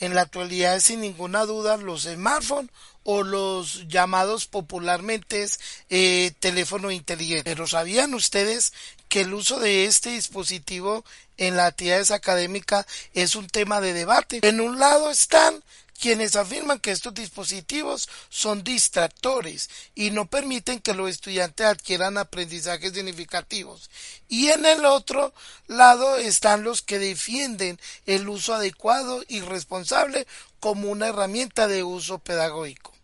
en 0.00 0.14
la 0.14 0.22
actualidad 0.22 0.76
es 0.76 0.84
sin 0.84 1.00
ninguna 1.00 1.44
duda 1.44 1.76
los 1.76 2.02
smartphones 2.02 2.70
o 3.04 3.22
los 3.22 3.88
llamados 3.88 4.46
popularmente 4.46 5.46
eh, 5.88 6.32
teléfono 6.40 6.90
inteligente. 6.90 7.44
Pero 7.44 7.66
¿sabían 7.66 8.14
ustedes 8.14 8.72
que 9.08 9.22
el 9.22 9.32
uso 9.32 9.58
de 9.58 9.86
este 9.86 10.10
dispositivo 10.10 11.04
en 11.36 11.56
las 11.56 11.68
actividades 11.68 12.10
académicas 12.10 12.86
es 13.14 13.34
un 13.34 13.48
tema 13.48 13.80
de 13.80 13.94
debate? 13.94 14.40
En 14.42 14.60
un 14.60 14.78
lado 14.78 15.10
están 15.10 15.62
quienes 16.00 16.36
afirman 16.36 16.78
que 16.78 16.90
estos 16.90 17.14
dispositivos 17.14 18.08
son 18.28 18.62
distractores 18.62 19.68
y 19.94 20.10
no 20.10 20.26
permiten 20.26 20.80
que 20.80 20.94
los 20.94 21.10
estudiantes 21.10 21.66
adquieran 21.66 22.18
aprendizajes 22.18 22.92
significativos. 22.92 23.90
Y 24.28 24.48
en 24.48 24.64
el 24.66 24.84
otro 24.84 25.32
lado 25.66 26.16
están 26.16 26.62
los 26.62 26.82
que 26.82 26.98
defienden 26.98 27.80
el 28.06 28.28
uso 28.28 28.54
adecuado 28.54 29.24
y 29.28 29.40
responsable 29.40 30.26
como 30.60 30.90
una 30.90 31.08
herramienta 31.08 31.68
de 31.68 31.82
uso 31.82 32.18
pedagógico 32.18 32.97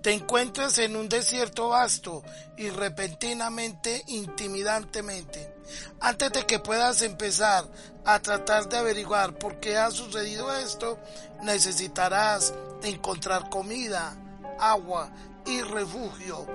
te 0.02 0.14
encuentres 0.14 0.78
en 0.78 0.96
un 0.96 1.08
desierto 1.08 1.68
vasto 1.68 2.22
y 2.56 2.70
repentinamente, 2.70 4.02
intimidantemente. 4.06 5.54
Antes 6.00 6.32
de 6.32 6.46
que 6.46 6.58
puedas 6.58 7.02
empezar 7.02 7.66
a 8.04 8.18
tratar 8.20 8.68
de 8.68 8.78
averiguar 8.78 9.34
por 9.34 9.60
qué 9.60 9.76
ha 9.76 9.90
sucedido 9.90 10.54
esto, 10.54 10.98
necesitarás 11.42 12.54
encontrar 12.82 13.50
comida, 13.50 14.16
agua 14.58 15.10
y 15.44 15.60
refugio. 15.60 16.46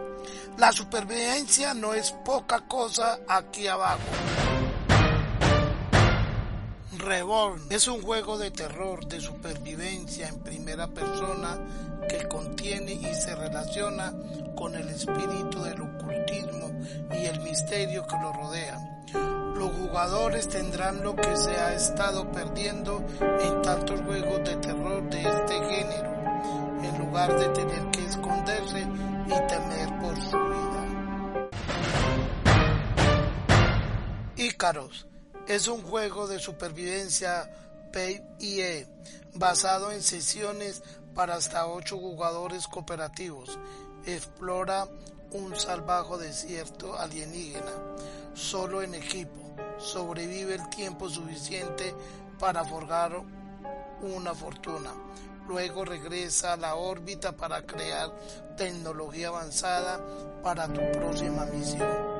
La 0.58 0.72
supervivencia 0.72 1.76
no 1.76 1.94
es 1.94 2.12
poca 2.26 2.62
cosa 2.68 3.20
aquí 3.28 3.68
abajo. 3.68 4.55
Reborn 7.00 7.62
es 7.70 7.88
un 7.88 8.02
juego 8.02 8.38
de 8.38 8.52
terror, 8.52 9.06
de 9.08 9.20
supervivencia 9.20 10.28
en 10.28 10.40
primera 10.40 10.88
persona 10.88 11.60
que 12.08 12.28
contiene 12.28 12.94
y 12.94 13.14
se 13.14 13.36
relaciona 13.36 14.14
con 14.56 14.76
el 14.76 14.88
espíritu 14.90 15.62
del 15.64 15.82
ocultismo 15.82 16.72
y 17.12 17.26
el 17.26 17.40
misterio 17.42 18.06
que 18.08 18.18
lo 18.18 18.34
rodea. 18.34 19.04
Los 19.56 19.72
jugadores 19.72 20.48
tendrán 20.48 21.04
lo 21.04 21.16
que 21.16 21.36
se 21.38 21.52
ha 21.52 21.74
estado 21.74 22.32
perdiendo 22.32 23.06
en 23.20 23.62
tantos 23.62 24.02
juegos 24.02 24.44
de 24.44 24.56
terror 24.58 25.10
de 25.10 25.22
este 25.22 25.54
género, 25.54 26.14
en 26.84 26.98
lugar 27.00 27.38
de 27.38 27.50
tener 27.50 27.92
que 27.92 28.06
esconderse 28.06 28.88
y 29.26 29.48
temer 29.48 30.00
por 30.00 30.16
su 30.22 30.38
vida. 30.38 30.76
Ícaros 34.38 35.08
es 35.48 35.68
un 35.68 35.84
juego 35.84 36.28
de 36.28 36.40
supervivencia 36.40 37.50
PvE 37.92 38.88
basado 39.36 39.92
en 39.92 40.02
sesiones 40.02 40.82
para 41.14 41.36
hasta 41.36 41.68
8 41.68 41.98
jugadores 41.98 42.68
cooperativos. 42.68 43.58
Explora 44.06 44.88
un 45.32 45.56
salvaje 45.56 46.18
desierto 46.18 46.98
alienígena, 46.98 47.72
solo 48.34 48.82
en 48.82 48.96
equipo. 48.96 49.56
Sobrevive 49.78 50.56
el 50.56 50.70
tiempo 50.70 51.10
suficiente 51.10 51.94
para 52.40 52.64
forjar 52.66 53.22
una 54.02 54.34
fortuna. 54.34 54.94
Luego 55.48 55.86
regresa 55.86 56.54
a 56.54 56.58
la 56.58 56.76
órbita 56.76 57.34
para 57.34 57.66
crear 57.66 58.12
tecnología 58.58 59.28
avanzada 59.28 60.00
para 60.42 60.68
tu 60.68 60.82
próxima 60.92 61.46
misión. 61.46 62.16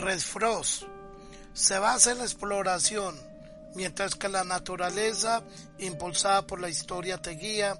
Red 0.00 0.20
Frost 0.20 0.84
se 1.52 1.78
basa 1.78 2.12
en 2.12 2.18
la 2.18 2.24
exploración, 2.24 3.14
mientras 3.74 4.14
que 4.14 4.30
la 4.30 4.44
naturaleza, 4.44 5.42
impulsada 5.78 6.46
por 6.46 6.58
la 6.58 6.70
historia, 6.70 7.18
te 7.18 7.32
guía. 7.32 7.78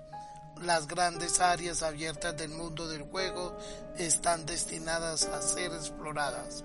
Las 0.61 0.87
grandes 0.87 1.41
áreas 1.41 1.83
abiertas 1.83 2.37
del 2.37 2.51
mundo 2.51 2.87
del 2.89 3.05
juego 3.05 3.57
están 3.97 4.45
destinadas 4.45 5.25
a 5.25 5.41
ser 5.41 5.73
exploradas. 5.73 6.63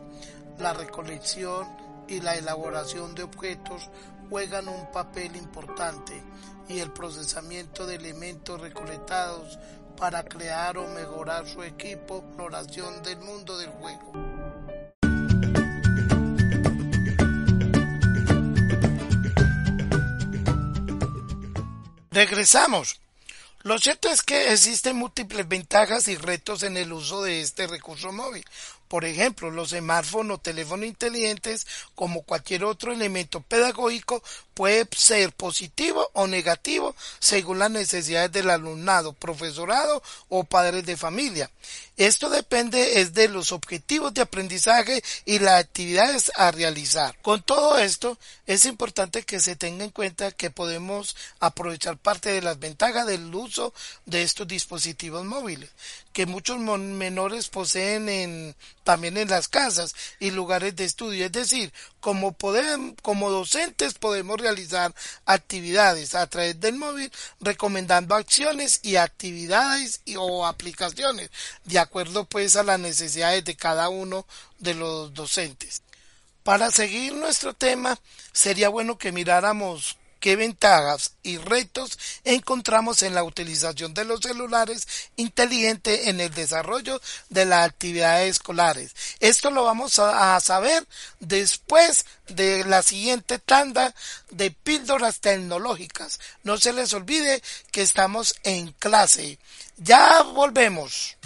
La 0.59 0.73
recolección 0.73 1.65
y 2.09 2.19
la 2.19 2.35
elaboración 2.35 3.15
de 3.15 3.23
objetos 3.23 3.89
juegan 4.29 4.67
un 4.67 4.91
papel 4.91 5.37
importante 5.37 6.21
y 6.67 6.79
el 6.79 6.91
procesamiento 6.91 7.85
de 7.87 7.95
elementos 7.95 8.59
recolectados 8.59 9.57
para 9.95 10.25
crear 10.25 10.77
o 10.77 10.85
mejorar 10.89 11.47
su 11.47 11.63
equipo, 11.63 12.17
exploración 12.17 13.01
del 13.03 13.19
mundo 13.19 13.57
del 13.57 13.69
juego. 13.69 14.34
Regresamos. 22.15 23.01
Lo 23.63 23.77
cierto 23.77 24.07
es 24.09 24.21
que 24.21 24.53
existen 24.53 24.95
múltiples 24.95 25.45
ventajas 25.49 26.07
y 26.07 26.15
retos 26.15 26.63
en 26.63 26.77
el 26.77 26.93
uso 26.93 27.21
de 27.23 27.41
este 27.41 27.67
recurso 27.67 28.13
móvil. 28.13 28.45
Por 28.87 29.03
ejemplo, 29.03 29.51
los 29.51 29.71
smartphones 29.71 30.37
o 30.37 30.37
teléfonos 30.37 30.85
inteligentes, 30.85 31.67
como 31.93 32.21
cualquier 32.21 32.63
otro 32.63 32.93
elemento 32.93 33.41
pedagógico, 33.41 34.23
puede 34.53 34.87
ser 34.95 35.33
positivo 35.33 36.09
o 36.13 36.25
negativo 36.25 36.95
según 37.19 37.59
las 37.59 37.71
necesidades 37.71 38.31
del 38.31 38.49
alumnado, 38.49 39.11
profesorado 39.11 40.01
o 40.29 40.45
padres 40.45 40.85
de 40.85 40.95
familia. 40.95 41.51
Esto 41.97 42.29
depende 42.29 42.99
es 42.99 43.13
de 43.13 43.29
los 43.29 43.53
objetivos 43.53 44.13
de 44.13 44.21
aprendizaje 44.21 45.01
y 45.23 45.39
las 45.39 45.61
actividades 45.61 46.29
a 46.35 46.51
realizar. 46.51 47.17
Con 47.21 47.41
todo 47.41 47.77
esto, 47.77 48.17
es 48.45 48.65
importante 48.65 49.23
que 49.23 49.39
se 49.39 49.55
tenga 49.55 49.85
en 49.85 49.91
cuenta 49.91 50.31
que 50.31 50.51
podemos 50.51 51.15
aprovechar 51.39 51.97
parte 51.97 52.31
de 52.31 52.41
las 52.41 52.59
ventajas 52.59 53.07
del 53.07 53.33
uso 53.33 53.73
de 54.05 54.23
estos 54.23 54.45
dispositivos 54.45 55.23
móviles, 55.23 55.69
que 56.15 56.25
muchos 56.25 56.59
menores 56.59 57.49
poseen 57.49 58.07
en, 58.07 58.55
también 58.85 59.17
en 59.17 59.29
las 59.29 59.49
casas 59.49 59.93
y 60.17 60.31
lugares 60.31 60.73
de 60.77 60.85
estudio. 60.85 61.25
Es 61.25 61.33
decir, 61.33 61.73
como, 61.99 62.37
como 63.01 63.29
docentes 63.29 63.95
podemos 63.95 64.39
realizar 64.39 64.95
actividades 65.25 66.15
a 66.15 66.25
través 66.27 66.57
del 66.61 66.77
móvil 66.77 67.11
recomendando 67.41 68.15
acciones 68.15 68.79
y 68.81 68.95
actividades 68.95 69.99
o 70.15 70.45
aplicaciones 70.45 71.31
de 71.65 71.79
acuerdo 71.79 72.23
pues 72.23 72.55
a 72.55 72.63
las 72.63 72.79
necesidades 72.79 73.43
de 73.43 73.57
cada 73.57 73.89
uno 73.89 74.25
de 74.57 74.73
los 74.73 75.13
docentes. 75.13 75.83
Para 76.43 76.71
seguir 76.71 77.13
nuestro 77.13 77.53
tema 77.53 77.99
sería 78.31 78.69
bueno 78.69 78.97
que 78.97 79.11
miráramos 79.11 79.97
qué 80.25 80.35
ventajas 80.35 81.11
y 81.21 81.37
retos 81.37 81.99
encontramos 82.23 83.03
en 83.03 83.13
la 83.13 83.23
utilización 83.23 83.93
de 83.93 84.05
los 84.05 84.21
celulares 84.21 84.87
inteligentes 85.17 86.07
en 86.07 86.19
el 86.19 86.33
desarrollo 86.33 86.99
de 87.29 87.45
las 87.45 87.63
actividades 87.63 88.31
escolares. 88.31 88.95
Esto 89.19 89.51
lo 89.51 89.63
vamos 89.63 89.99
a, 89.99 90.39
saber 90.39 90.83
después 91.19 92.07
de 92.27 92.65
la 92.65 92.81
siguiente 92.81 93.37
tanda 93.37 93.93
de 94.31 94.49
píldoras 94.49 95.19
tecnológicas. 95.19 96.19
No 96.41 96.57
se 96.57 96.73
les 96.73 96.91
olvide 96.93 97.43
que 97.69 97.83
estamos 97.83 98.33
en 98.41 98.71
clase. 98.79 99.37
Ya 99.77 100.23
volvemos. 100.23 101.17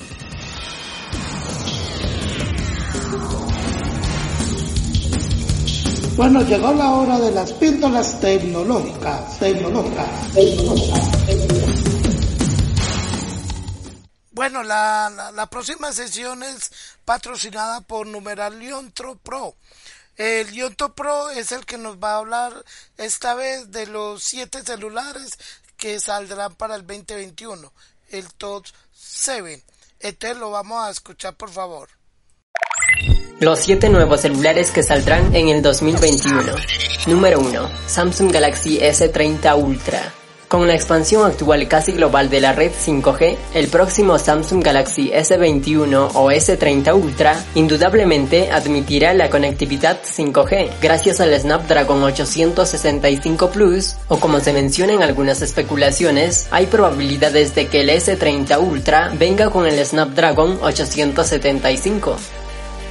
Bueno, 6.20 6.42
llegó 6.42 6.74
la 6.74 6.92
hora 6.92 7.18
de 7.18 7.32
las 7.32 7.54
píldoras 7.54 8.20
tecnológicas, 8.20 9.40
tecnológicas, 9.40 10.34
tecnológicas. 10.34 11.08
Bueno, 14.32 14.62
la, 14.64 15.32
la, 15.34 15.46
próxima 15.50 15.94
sesión 15.94 16.44
es 16.44 16.74
patrocinada 17.06 17.80
por 17.80 18.06
Numeral 18.06 18.60
Liontro 18.60 19.16
Pro. 19.16 19.56
El 20.18 20.52
Liontro 20.52 20.94
Pro 20.94 21.30
es 21.30 21.54
el 21.54 21.66
que 21.66 21.78
nos 21.78 21.96
va 22.00 22.16
a 22.16 22.18
hablar 22.18 22.66
esta 22.98 23.34
vez 23.34 23.72
de 23.72 23.88
los 23.88 24.22
siete 24.22 24.62
celulares 24.62 25.40
que 25.78 26.02
saldrán 26.02 26.54
para 26.56 26.76
el 26.76 26.86
2021, 26.86 27.72
el 28.10 28.34
Top 28.34 28.66
7. 28.92 29.64
Este 30.02 30.36
lo 30.36 30.52
vamos 30.52 30.84
a 30.84 30.90
escuchar, 30.90 31.38
por 31.38 31.50
favor. 31.50 31.99
Los 33.40 33.60
7 33.60 33.88
nuevos 33.88 34.20
celulares 34.20 34.70
que 34.70 34.84
saldrán 34.84 35.34
en 35.34 35.48
el 35.48 35.62
2021. 35.62 36.44
Número 37.08 37.40
1. 37.40 37.70
Samsung 37.88 38.34
Galaxy 38.34 38.80
S30 38.80 39.58
Ultra. 39.58 40.14
Con 40.50 40.68
la 40.68 40.74
expansión 40.74 41.26
actual 41.26 41.66
casi 41.70 41.94
global 41.94 42.30
de 42.30 42.42
la 42.42 42.52
red 42.52 42.72
5G, 42.72 43.38
el 43.54 43.70
próximo 43.70 44.20
Samsung 44.20 44.62
Galaxy 44.62 45.12
S21 45.12 46.12
o 46.16 46.32
S30 46.32 46.94
Ultra 46.94 47.42
indudablemente 47.56 48.52
admitirá 48.52 49.14
la 49.14 49.30
conectividad 49.30 50.02
5G 50.04 50.72
gracias 50.82 51.22
al 51.22 51.40
Snapdragon 51.40 52.04
865 52.04 53.52
Plus 53.52 53.96
o 54.10 54.20
como 54.20 54.42
se 54.42 54.52
menciona 54.52 54.92
en 54.92 55.04
algunas 55.04 55.42
especulaciones, 55.42 56.48
hay 56.52 56.66
probabilidades 56.66 57.56
de 57.56 57.68
que 57.68 57.82
el 57.82 57.90
S30 57.90 58.60
Ultra 58.60 59.14
venga 59.18 59.50
con 59.50 59.66
el 59.66 59.86
Snapdragon 59.86 60.58
875. 60.62 62.18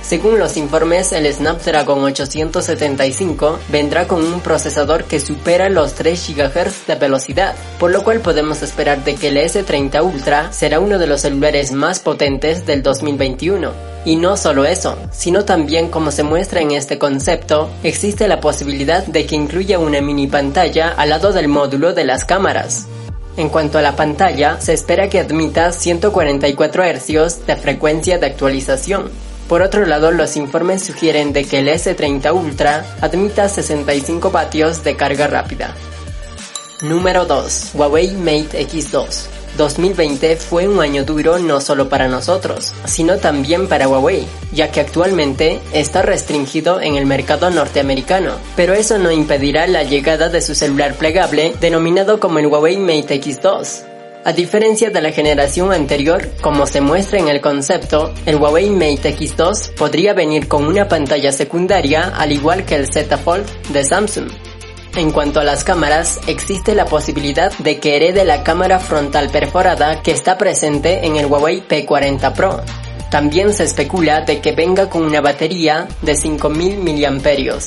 Según 0.09 0.39
los 0.39 0.57
informes, 0.57 1.13
el 1.13 1.31
Snapdragon 1.31 2.03
875 2.03 3.59
vendrá 3.69 4.09
con 4.09 4.25
un 4.25 4.41
procesador 4.41 5.05
que 5.05 5.21
supera 5.21 5.69
los 5.69 5.93
3 5.97 6.35
GHz 6.35 6.87
de 6.87 6.95
velocidad, 6.95 7.55
por 7.79 7.91
lo 7.91 8.03
cual 8.03 8.21
podemos 8.21 8.63
esperar 8.63 9.05
de 9.05 9.17
que 9.17 9.29
el 9.29 9.37
S30 9.37 10.03
Ultra 10.03 10.51
será 10.51 10.81
uno 10.81 10.99
de 10.99 11.09
los 11.09 11.21
celulares 11.21 11.73
más 11.73 12.01
potentes 12.01 12.65
del 12.65 12.83
2021. 12.83 13.71
Y 14.07 14.17
no 14.17 14.39
solo 14.39 14.65
eso, 14.65 14.97
sino 15.13 15.45
también 15.45 15.91
como 15.91 16.11
se 16.11 16.23
muestra 16.23 16.63
en 16.63 16.71
este 16.71 16.99
concepto, 16.99 17.69
existe 17.83 18.29
la 18.29 18.41
posibilidad 18.41 19.05
de 19.05 19.27
que 19.27 19.37
incluya 19.37 19.79
una 19.79 20.01
mini 20.01 20.27
pantalla 20.27 20.89
al 20.89 21.11
lado 21.11 21.35
del 21.35 21.49
módulo 21.49 21.93
de 21.93 22.05
las 22.05 22.25
cámaras. 22.25 22.87
En 23.37 23.51
cuanto 23.51 23.77
a 23.77 23.83
la 23.83 23.95
pantalla, 23.95 24.59
se 24.59 24.73
espera 24.73 25.11
que 25.11 25.21
admita 25.21 25.71
144 25.71 26.83
Hz 26.83 27.47
de 27.47 27.57
frecuencia 27.57 28.19
de 28.19 28.27
actualización, 28.27 29.11
por 29.49 29.63
otro 29.63 29.87
lado, 29.87 30.11
los 30.11 30.37
informes 30.37 30.85
sugieren 30.85 31.33
de 31.33 31.45
que 31.45 31.61
el 31.61 31.69
S30 31.69 32.35
Ultra 32.35 32.85
admita 33.01 33.49
65 33.49 34.31
vatios 34.31 34.85
de 34.85 34.95
carga 34.97 35.27
rápida. 35.27 35.75
Número 36.83 37.25
2. 37.25 37.71
Huawei 37.75 38.13
Mate 38.13 38.67
X2. 38.69 39.39
2020 39.57 40.37
fue 40.37 40.69
un 40.69 40.81
año 40.81 41.05
duro 41.05 41.39
no 41.39 41.61
solo 41.61 41.89
para 41.89 42.07
nosotros, 42.07 42.73
sino 42.85 43.17
también 43.17 43.67
para 43.67 43.89
Huawei, 43.89 44.27
ya 44.53 44.71
que 44.71 44.81
actualmente 44.81 45.61
está 45.73 46.03
restringido 46.03 46.81
en 46.81 46.95
el 46.95 47.07
mercado 47.07 47.51
norteamericano, 47.51 48.35
pero 48.55 48.75
eso 48.75 48.99
no 48.99 49.11
impedirá 49.11 49.67
la 49.67 49.83
llegada 49.83 50.29
de 50.29 50.43
su 50.43 50.55
celular 50.55 50.95
plegable 50.95 51.55
denominado 51.61 52.21
como 52.21 52.39
el 52.39 52.47
Huawei 52.47 52.77
Mate 52.77 53.21
X2. 53.21 53.88
A 54.29 54.33
diferencia 54.35 54.91
de 54.91 55.01
la 55.01 55.11
generación 55.11 55.73
anterior, 55.73 56.29
como 56.43 56.67
se 56.67 56.83
muestra 56.83 57.19
en 57.19 57.29
el 57.29 57.41
concepto, 57.41 58.13
el 58.27 58.37
Huawei 58.37 58.69
Mate 58.69 59.17
X2 59.17 59.73
podría 59.73 60.13
venir 60.13 60.49
con 60.49 60.67
una 60.67 60.87
pantalla 60.87 61.33
secundaria 61.33 62.13
al 62.15 62.33
igual 62.33 62.67
que 62.67 62.75
el 62.75 62.93
Z 62.93 63.17
Fold 63.17 63.47
de 63.71 63.83
Samsung. 63.87 64.29
En 64.97 65.13
cuanto 65.13 65.41
a 65.41 65.45
las 65.45 65.65
cámaras, 65.65 66.21
existe 66.27 66.75
la 66.75 66.85
posibilidad 66.85 67.57
de 67.57 67.79
que 67.79 67.97
herede 67.97 68.27
la 68.27 68.45
cámara 68.45 68.79
frontal 68.79 69.31
perforada 69.31 70.03
que 70.03 70.11
está 70.11 70.37
presente 70.37 71.07
en 71.07 71.17
el 71.17 71.25
Huawei 71.25 71.67
P40 71.67 72.35
Pro. 72.35 72.61
También 73.11 73.55
se 73.55 73.65
especula 73.65 74.27
de 74.27 74.43
que 74.43 74.53
venga 74.53 74.91
con 74.91 75.05
una 75.05 75.23
batería 75.23 75.89
de 76.03 76.15
5000 76.15 76.77
mAh. 76.81 77.59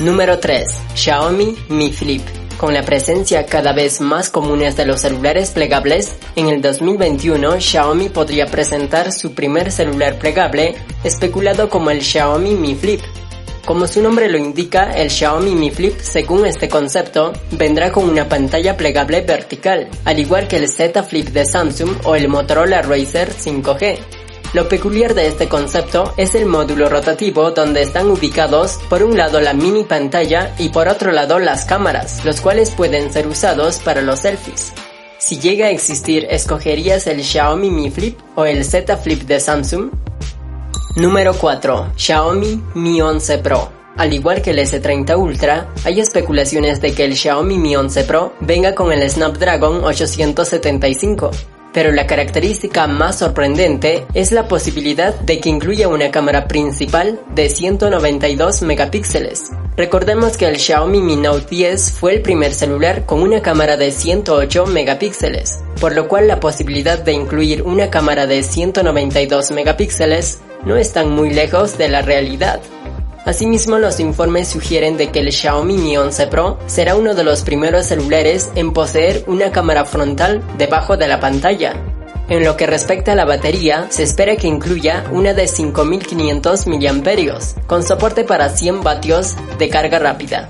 Número 0.00 0.40
3. 0.40 0.66
Xiaomi 0.96 1.54
Mi 1.68 1.92
Flip. 1.92 2.39
Con 2.60 2.74
la 2.74 2.82
presencia 2.82 3.46
cada 3.46 3.72
vez 3.72 4.02
más 4.02 4.28
comunes 4.28 4.76
de 4.76 4.84
los 4.84 5.00
celulares 5.00 5.52
plegables, 5.52 6.14
en 6.36 6.48
el 6.48 6.60
2021 6.60 7.58
Xiaomi 7.58 8.10
podría 8.10 8.44
presentar 8.48 9.12
su 9.12 9.32
primer 9.32 9.72
celular 9.72 10.18
plegable, 10.18 10.74
especulado 11.02 11.70
como 11.70 11.88
el 11.90 12.02
Xiaomi 12.02 12.56
Mi 12.56 12.74
Flip. 12.74 13.00
Como 13.64 13.86
su 13.86 14.02
nombre 14.02 14.28
lo 14.28 14.36
indica, 14.36 14.92
el 14.92 15.10
Xiaomi 15.10 15.54
Mi 15.54 15.70
Flip, 15.70 15.98
según 16.00 16.44
este 16.44 16.68
concepto, 16.68 17.32
vendrá 17.52 17.90
con 17.92 18.06
una 18.06 18.28
pantalla 18.28 18.76
plegable 18.76 19.22
vertical, 19.22 19.88
al 20.04 20.18
igual 20.18 20.46
que 20.46 20.56
el 20.56 20.68
Z 20.68 21.02
Flip 21.02 21.28
de 21.28 21.46
Samsung 21.46 21.92
o 22.04 22.14
el 22.14 22.28
Motorola 22.28 22.82
Razr 22.82 23.30
5G. 23.32 24.19
Lo 24.52 24.68
peculiar 24.68 25.14
de 25.14 25.28
este 25.28 25.48
concepto 25.48 26.12
es 26.16 26.34
el 26.34 26.44
módulo 26.44 26.88
rotativo 26.88 27.52
donde 27.52 27.82
están 27.82 28.10
ubicados 28.10 28.80
por 28.88 29.04
un 29.04 29.16
lado 29.16 29.40
la 29.40 29.54
mini 29.54 29.84
pantalla 29.84 30.56
y 30.58 30.70
por 30.70 30.88
otro 30.88 31.12
lado 31.12 31.38
las 31.38 31.66
cámaras, 31.66 32.24
los 32.24 32.40
cuales 32.40 32.72
pueden 32.72 33.12
ser 33.12 33.28
usados 33.28 33.78
para 33.78 34.02
los 34.02 34.20
selfies. 34.20 34.72
Si 35.18 35.38
llega 35.38 35.66
a 35.66 35.70
existir, 35.70 36.26
¿escogerías 36.30 37.06
el 37.06 37.22
Xiaomi 37.22 37.70
Mi 37.70 37.90
Flip 37.90 38.18
o 38.34 38.44
el 38.44 38.64
Z 38.64 38.96
Flip 38.96 39.22
de 39.22 39.38
Samsung? 39.38 39.90
Número 40.96 41.32
4. 41.32 41.92
Xiaomi 41.94 42.60
Mi 42.74 43.00
11 43.00 43.38
Pro. 43.38 43.70
Al 43.96 44.12
igual 44.12 44.42
que 44.42 44.50
el 44.50 44.58
S30 44.58 45.16
Ultra, 45.16 45.68
hay 45.84 46.00
especulaciones 46.00 46.80
de 46.80 46.92
que 46.92 47.04
el 47.04 47.14
Xiaomi 47.14 47.56
Mi 47.56 47.76
11 47.76 48.02
Pro 48.02 48.32
venga 48.40 48.74
con 48.74 48.90
el 48.90 49.08
Snapdragon 49.08 49.84
875, 49.84 51.30
pero 51.72 51.92
la 51.92 52.06
característica 52.06 52.86
más 52.86 53.18
sorprendente 53.18 54.06
es 54.14 54.32
la 54.32 54.48
posibilidad 54.48 55.14
de 55.20 55.40
que 55.40 55.48
incluya 55.48 55.88
una 55.88 56.10
cámara 56.10 56.48
principal 56.48 57.20
de 57.34 57.48
192 57.48 58.62
megapíxeles. 58.62 59.50
Recordemos 59.76 60.36
que 60.36 60.46
el 60.46 60.58
Xiaomi 60.58 61.00
Mi 61.00 61.16
Note 61.16 61.46
10 61.48 61.92
fue 61.92 62.14
el 62.14 62.22
primer 62.22 62.52
celular 62.52 63.06
con 63.06 63.22
una 63.22 63.40
cámara 63.40 63.76
de 63.76 63.92
108 63.92 64.66
megapíxeles, 64.66 65.60
por 65.80 65.94
lo 65.94 66.08
cual 66.08 66.28
la 66.28 66.40
posibilidad 66.40 66.98
de 66.98 67.12
incluir 67.12 67.62
una 67.62 67.90
cámara 67.90 68.26
de 68.26 68.42
192 68.42 69.50
megapíxeles 69.52 70.40
no 70.64 70.76
están 70.76 71.10
muy 71.10 71.30
lejos 71.30 71.78
de 71.78 71.88
la 71.88 72.02
realidad. 72.02 72.60
Asimismo, 73.26 73.78
los 73.78 74.00
informes 74.00 74.48
sugieren 74.48 74.96
de 74.96 75.10
que 75.10 75.20
el 75.20 75.30
Xiaomi 75.30 75.76
Mi 75.76 75.96
11 75.96 76.26
Pro 76.28 76.58
será 76.66 76.96
uno 76.96 77.14
de 77.14 77.22
los 77.22 77.42
primeros 77.42 77.86
celulares 77.86 78.50
en 78.54 78.72
poseer 78.72 79.24
una 79.26 79.52
cámara 79.52 79.84
frontal 79.84 80.42
debajo 80.56 80.96
de 80.96 81.06
la 81.06 81.20
pantalla. 81.20 81.74
En 82.30 82.44
lo 82.44 82.56
que 82.56 82.66
respecta 82.66 83.12
a 83.12 83.14
la 83.16 83.24
batería, 83.24 83.88
se 83.90 84.04
espera 84.04 84.36
que 84.36 84.46
incluya 84.46 85.04
una 85.10 85.34
de 85.34 85.48
5500 85.48 86.66
mAh, 86.66 87.66
con 87.66 87.82
soporte 87.82 88.24
para 88.24 88.48
100 88.48 88.82
vatios 88.82 89.34
de 89.58 89.68
carga 89.68 89.98
rápida. 89.98 90.48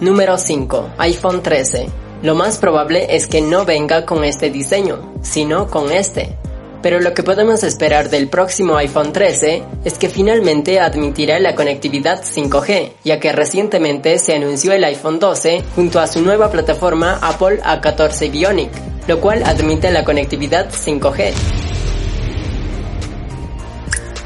Número 0.00 0.38
5. 0.38 0.92
iPhone 0.96 1.42
13. 1.42 1.88
Lo 2.22 2.34
más 2.34 2.58
probable 2.58 3.16
es 3.16 3.26
que 3.26 3.42
no 3.42 3.64
venga 3.64 4.06
con 4.06 4.24
este 4.24 4.48
diseño, 4.48 5.12
sino 5.22 5.66
con 5.68 5.90
este, 5.92 6.36
pero 6.82 7.00
lo 7.00 7.14
que 7.14 7.22
podemos 7.22 7.62
esperar 7.62 8.10
del 8.10 8.28
próximo 8.28 8.76
iPhone 8.76 9.12
13 9.12 9.62
es 9.84 9.98
que 9.98 10.08
finalmente 10.08 10.80
admitirá 10.80 11.38
la 11.38 11.54
conectividad 11.54 12.22
5G, 12.22 12.92
ya 13.04 13.20
que 13.20 13.32
recientemente 13.32 14.18
se 14.18 14.34
anunció 14.34 14.72
el 14.72 14.84
iPhone 14.84 15.18
12 15.18 15.62
junto 15.74 16.00
a 16.00 16.06
su 16.06 16.22
nueva 16.22 16.50
plataforma 16.50 17.18
Apple 17.22 17.60
A14 17.62 18.30
Bionic, 18.30 18.70
lo 19.06 19.20
cual 19.20 19.42
admite 19.44 19.90
la 19.90 20.04
conectividad 20.04 20.70
5G. 20.70 21.32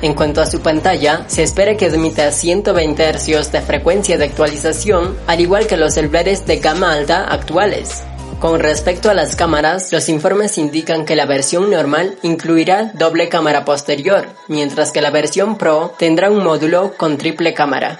En 0.02 0.12
cuanto 0.12 0.42
a 0.42 0.46
su 0.46 0.60
pantalla, 0.60 1.24
se 1.28 1.42
espera 1.42 1.78
que 1.78 1.86
admita 1.86 2.30
120 2.30 3.12
Hz 3.14 3.52
de 3.52 3.62
frecuencia 3.62 4.18
de 4.18 4.26
actualización, 4.26 5.16
al 5.26 5.40
igual 5.40 5.66
que 5.66 5.78
los 5.78 5.94
celulares 5.94 6.44
de 6.44 6.58
gama 6.58 6.92
alta 6.92 7.24
actuales. 7.24 8.04
Con 8.40 8.60
respecto 8.60 9.10
a 9.10 9.14
las 9.14 9.36
cámaras, 9.36 9.90
los 9.92 10.08
informes 10.08 10.58
indican 10.58 11.04
que 11.04 11.16
la 11.16 11.24
versión 11.24 11.70
normal 11.70 12.16
incluirá 12.22 12.92
doble 12.94 13.28
cámara 13.28 13.64
posterior, 13.64 14.26
mientras 14.48 14.92
que 14.92 15.00
la 15.00 15.10
versión 15.10 15.56
Pro 15.56 15.94
tendrá 15.98 16.30
un 16.30 16.44
módulo 16.44 16.94
con 16.96 17.16
triple 17.16 17.54
cámara. 17.54 17.98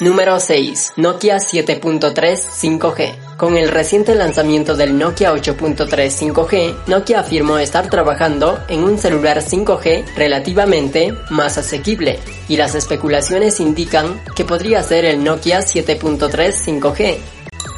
Número 0.00 0.40
6. 0.40 0.94
Nokia 0.96 1.36
7.3 1.36 2.36
5G. 2.36 3.36
Con 3.36 3.56
el 3.56 3.68
reciente 3.68 4.14
lanzamiento 4.14 4.76
del 4.76 4.98
Nokia 4.98 5.32
8.3 5.32 5.86
5G, 6.32 6.74
Nokia 6.88 7.20
afirmó 7.20 7.58
estar 7.58 7.88
trabajando 7.88 8.58
en 8.68 8.82
un 8.82 8.98
celular 8.98 9.40
5G 9.40 10.04
relativamente 10.16 11.14
más 11.30 11.58
asequible, 11.58 12.18
y 12.48 12.56
las 12.56 12.74
especulaciones 12.74 13.60
indican 13.60 14.20
que 14.34 14.44
podría 14.44 14.82
ser 14.82 15.04
el 15.04 15.22
Nokia 15.22 15.60
7.3 15.60 16.80
5G, 16.80 17.18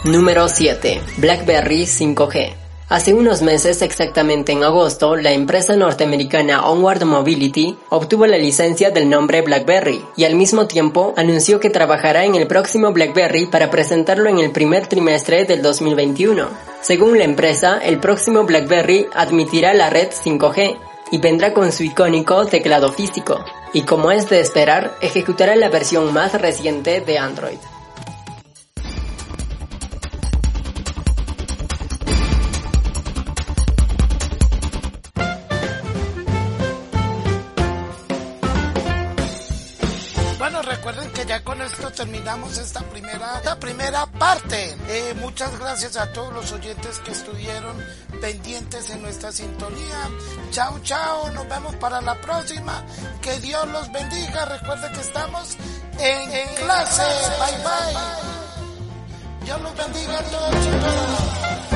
Número 0.04 0.48
7. 0.48 1.00
BlackBerry 1.18 1.82
5G. 1.82 2.54
Hace 2.88 3.14
unos 3.14 3.42
meses, 3.42 3.82
exactamente 3.82 4.52
en 4.52 4.62
agosto, 4.62 5.16
la 5.16 5.32
empresa 5.32 5.74
norteamericana 5.74 6.64
Onward 6.68 7.04
Mobility 7.04 7.76
obtuvo 7.88 8.26
la 8.26 8.38
licencia 8.38 8.90
del 8.90 9.10
nombre 9.10 9.42
BlackBerry 9.42 10.04
y 10.16 10.22
al 10.22 10.36
mismo 10.36 10.68
tiempo 10.68 11.12
anunció 11.16 11.58
que 11.58 11.70
trabajará 11.70 12.24
en 12.24 12.36
el 12.36 12.46
próximo 12.46 12.92
BlackBerry 12.92 13.46
para 13.46 13.70
presentarlo 13.70 14.28
en 14.28 14.38
el 14.38 14.52
primer 14.52 14.86
trimestre 14.86 15.44
del 15.44 15.62
2021. 15.62 16.48
Según 16.80 17.18
la 17.18 17.24
empresa, 17.24 17.78
el 17.82 17.98
próximo 17.98 18.44
BlackBerry 18.44 19.08
admitirá 19.14 19.74
la 19.74 19.90
red 19.90 20.10
5G 20.10 20.78
y 21.10 21.18
vendrá 21.18 21.52
con 21.52 21.72
su 21.72 21.82
icónico 21.82 22.46
teclado 22.46 22.92
físico, 22.92 23.44
y 23.72 23.82
como 23.82 24.12
es 24.12 24.28
de 24.28 24.40
esperar, 24.40 24.94
ejecutará 25.00 25.56
la 25.56 25.68
versión 25.68 26.12
más 26.12 26.40
reciente 26.40 27.00
de 27.00 27.18
Android. 27.18 27.58
Terminamos 42.46 42.58
esta 42.58 42.80
primera, 42.80 43.42
la 43.44 43.58
primera 43.58 44.06
parte. 44.06 44.76
Eh, 44.88 45.14
muchas 45.20 45.58
gracias 45.58 45.96
a 45.96 46.12
todos 46.12 46.32
los 46.32 46.52
oyentes 46.52 46.98
que 47.00 47.10
estuvieron 47.12 47.76
pendientes 48.20 48.90
en 48.90 49.02
nuestra 49.02 49.32
sintonía. 49.32 50.08
Chao, 50.50 50.78
chao, 50.82 51.30
nos 51.30 51.48
vemos 51.48 51.74
para 51.76 52.00
la 52.00 52.14
próxima. 52.20 52.84
Que 53.20 53.38
Dios 53.40 53.66
los 53.68 53.90
bendiga. 53.92 54.44
Recuerden 54.44 54.92
que 54.92 55.00
estamos 55.00 55.56
en, 55.98 56.54
clase. 56.56 57.02
Bye, 57.38 57.58
bye. 57.64 59.44
Dios 59.44 59.60
los 59.62 59.76
bendiga 59.76 60.18
a 60.18 60.22
todos 60.22 61.75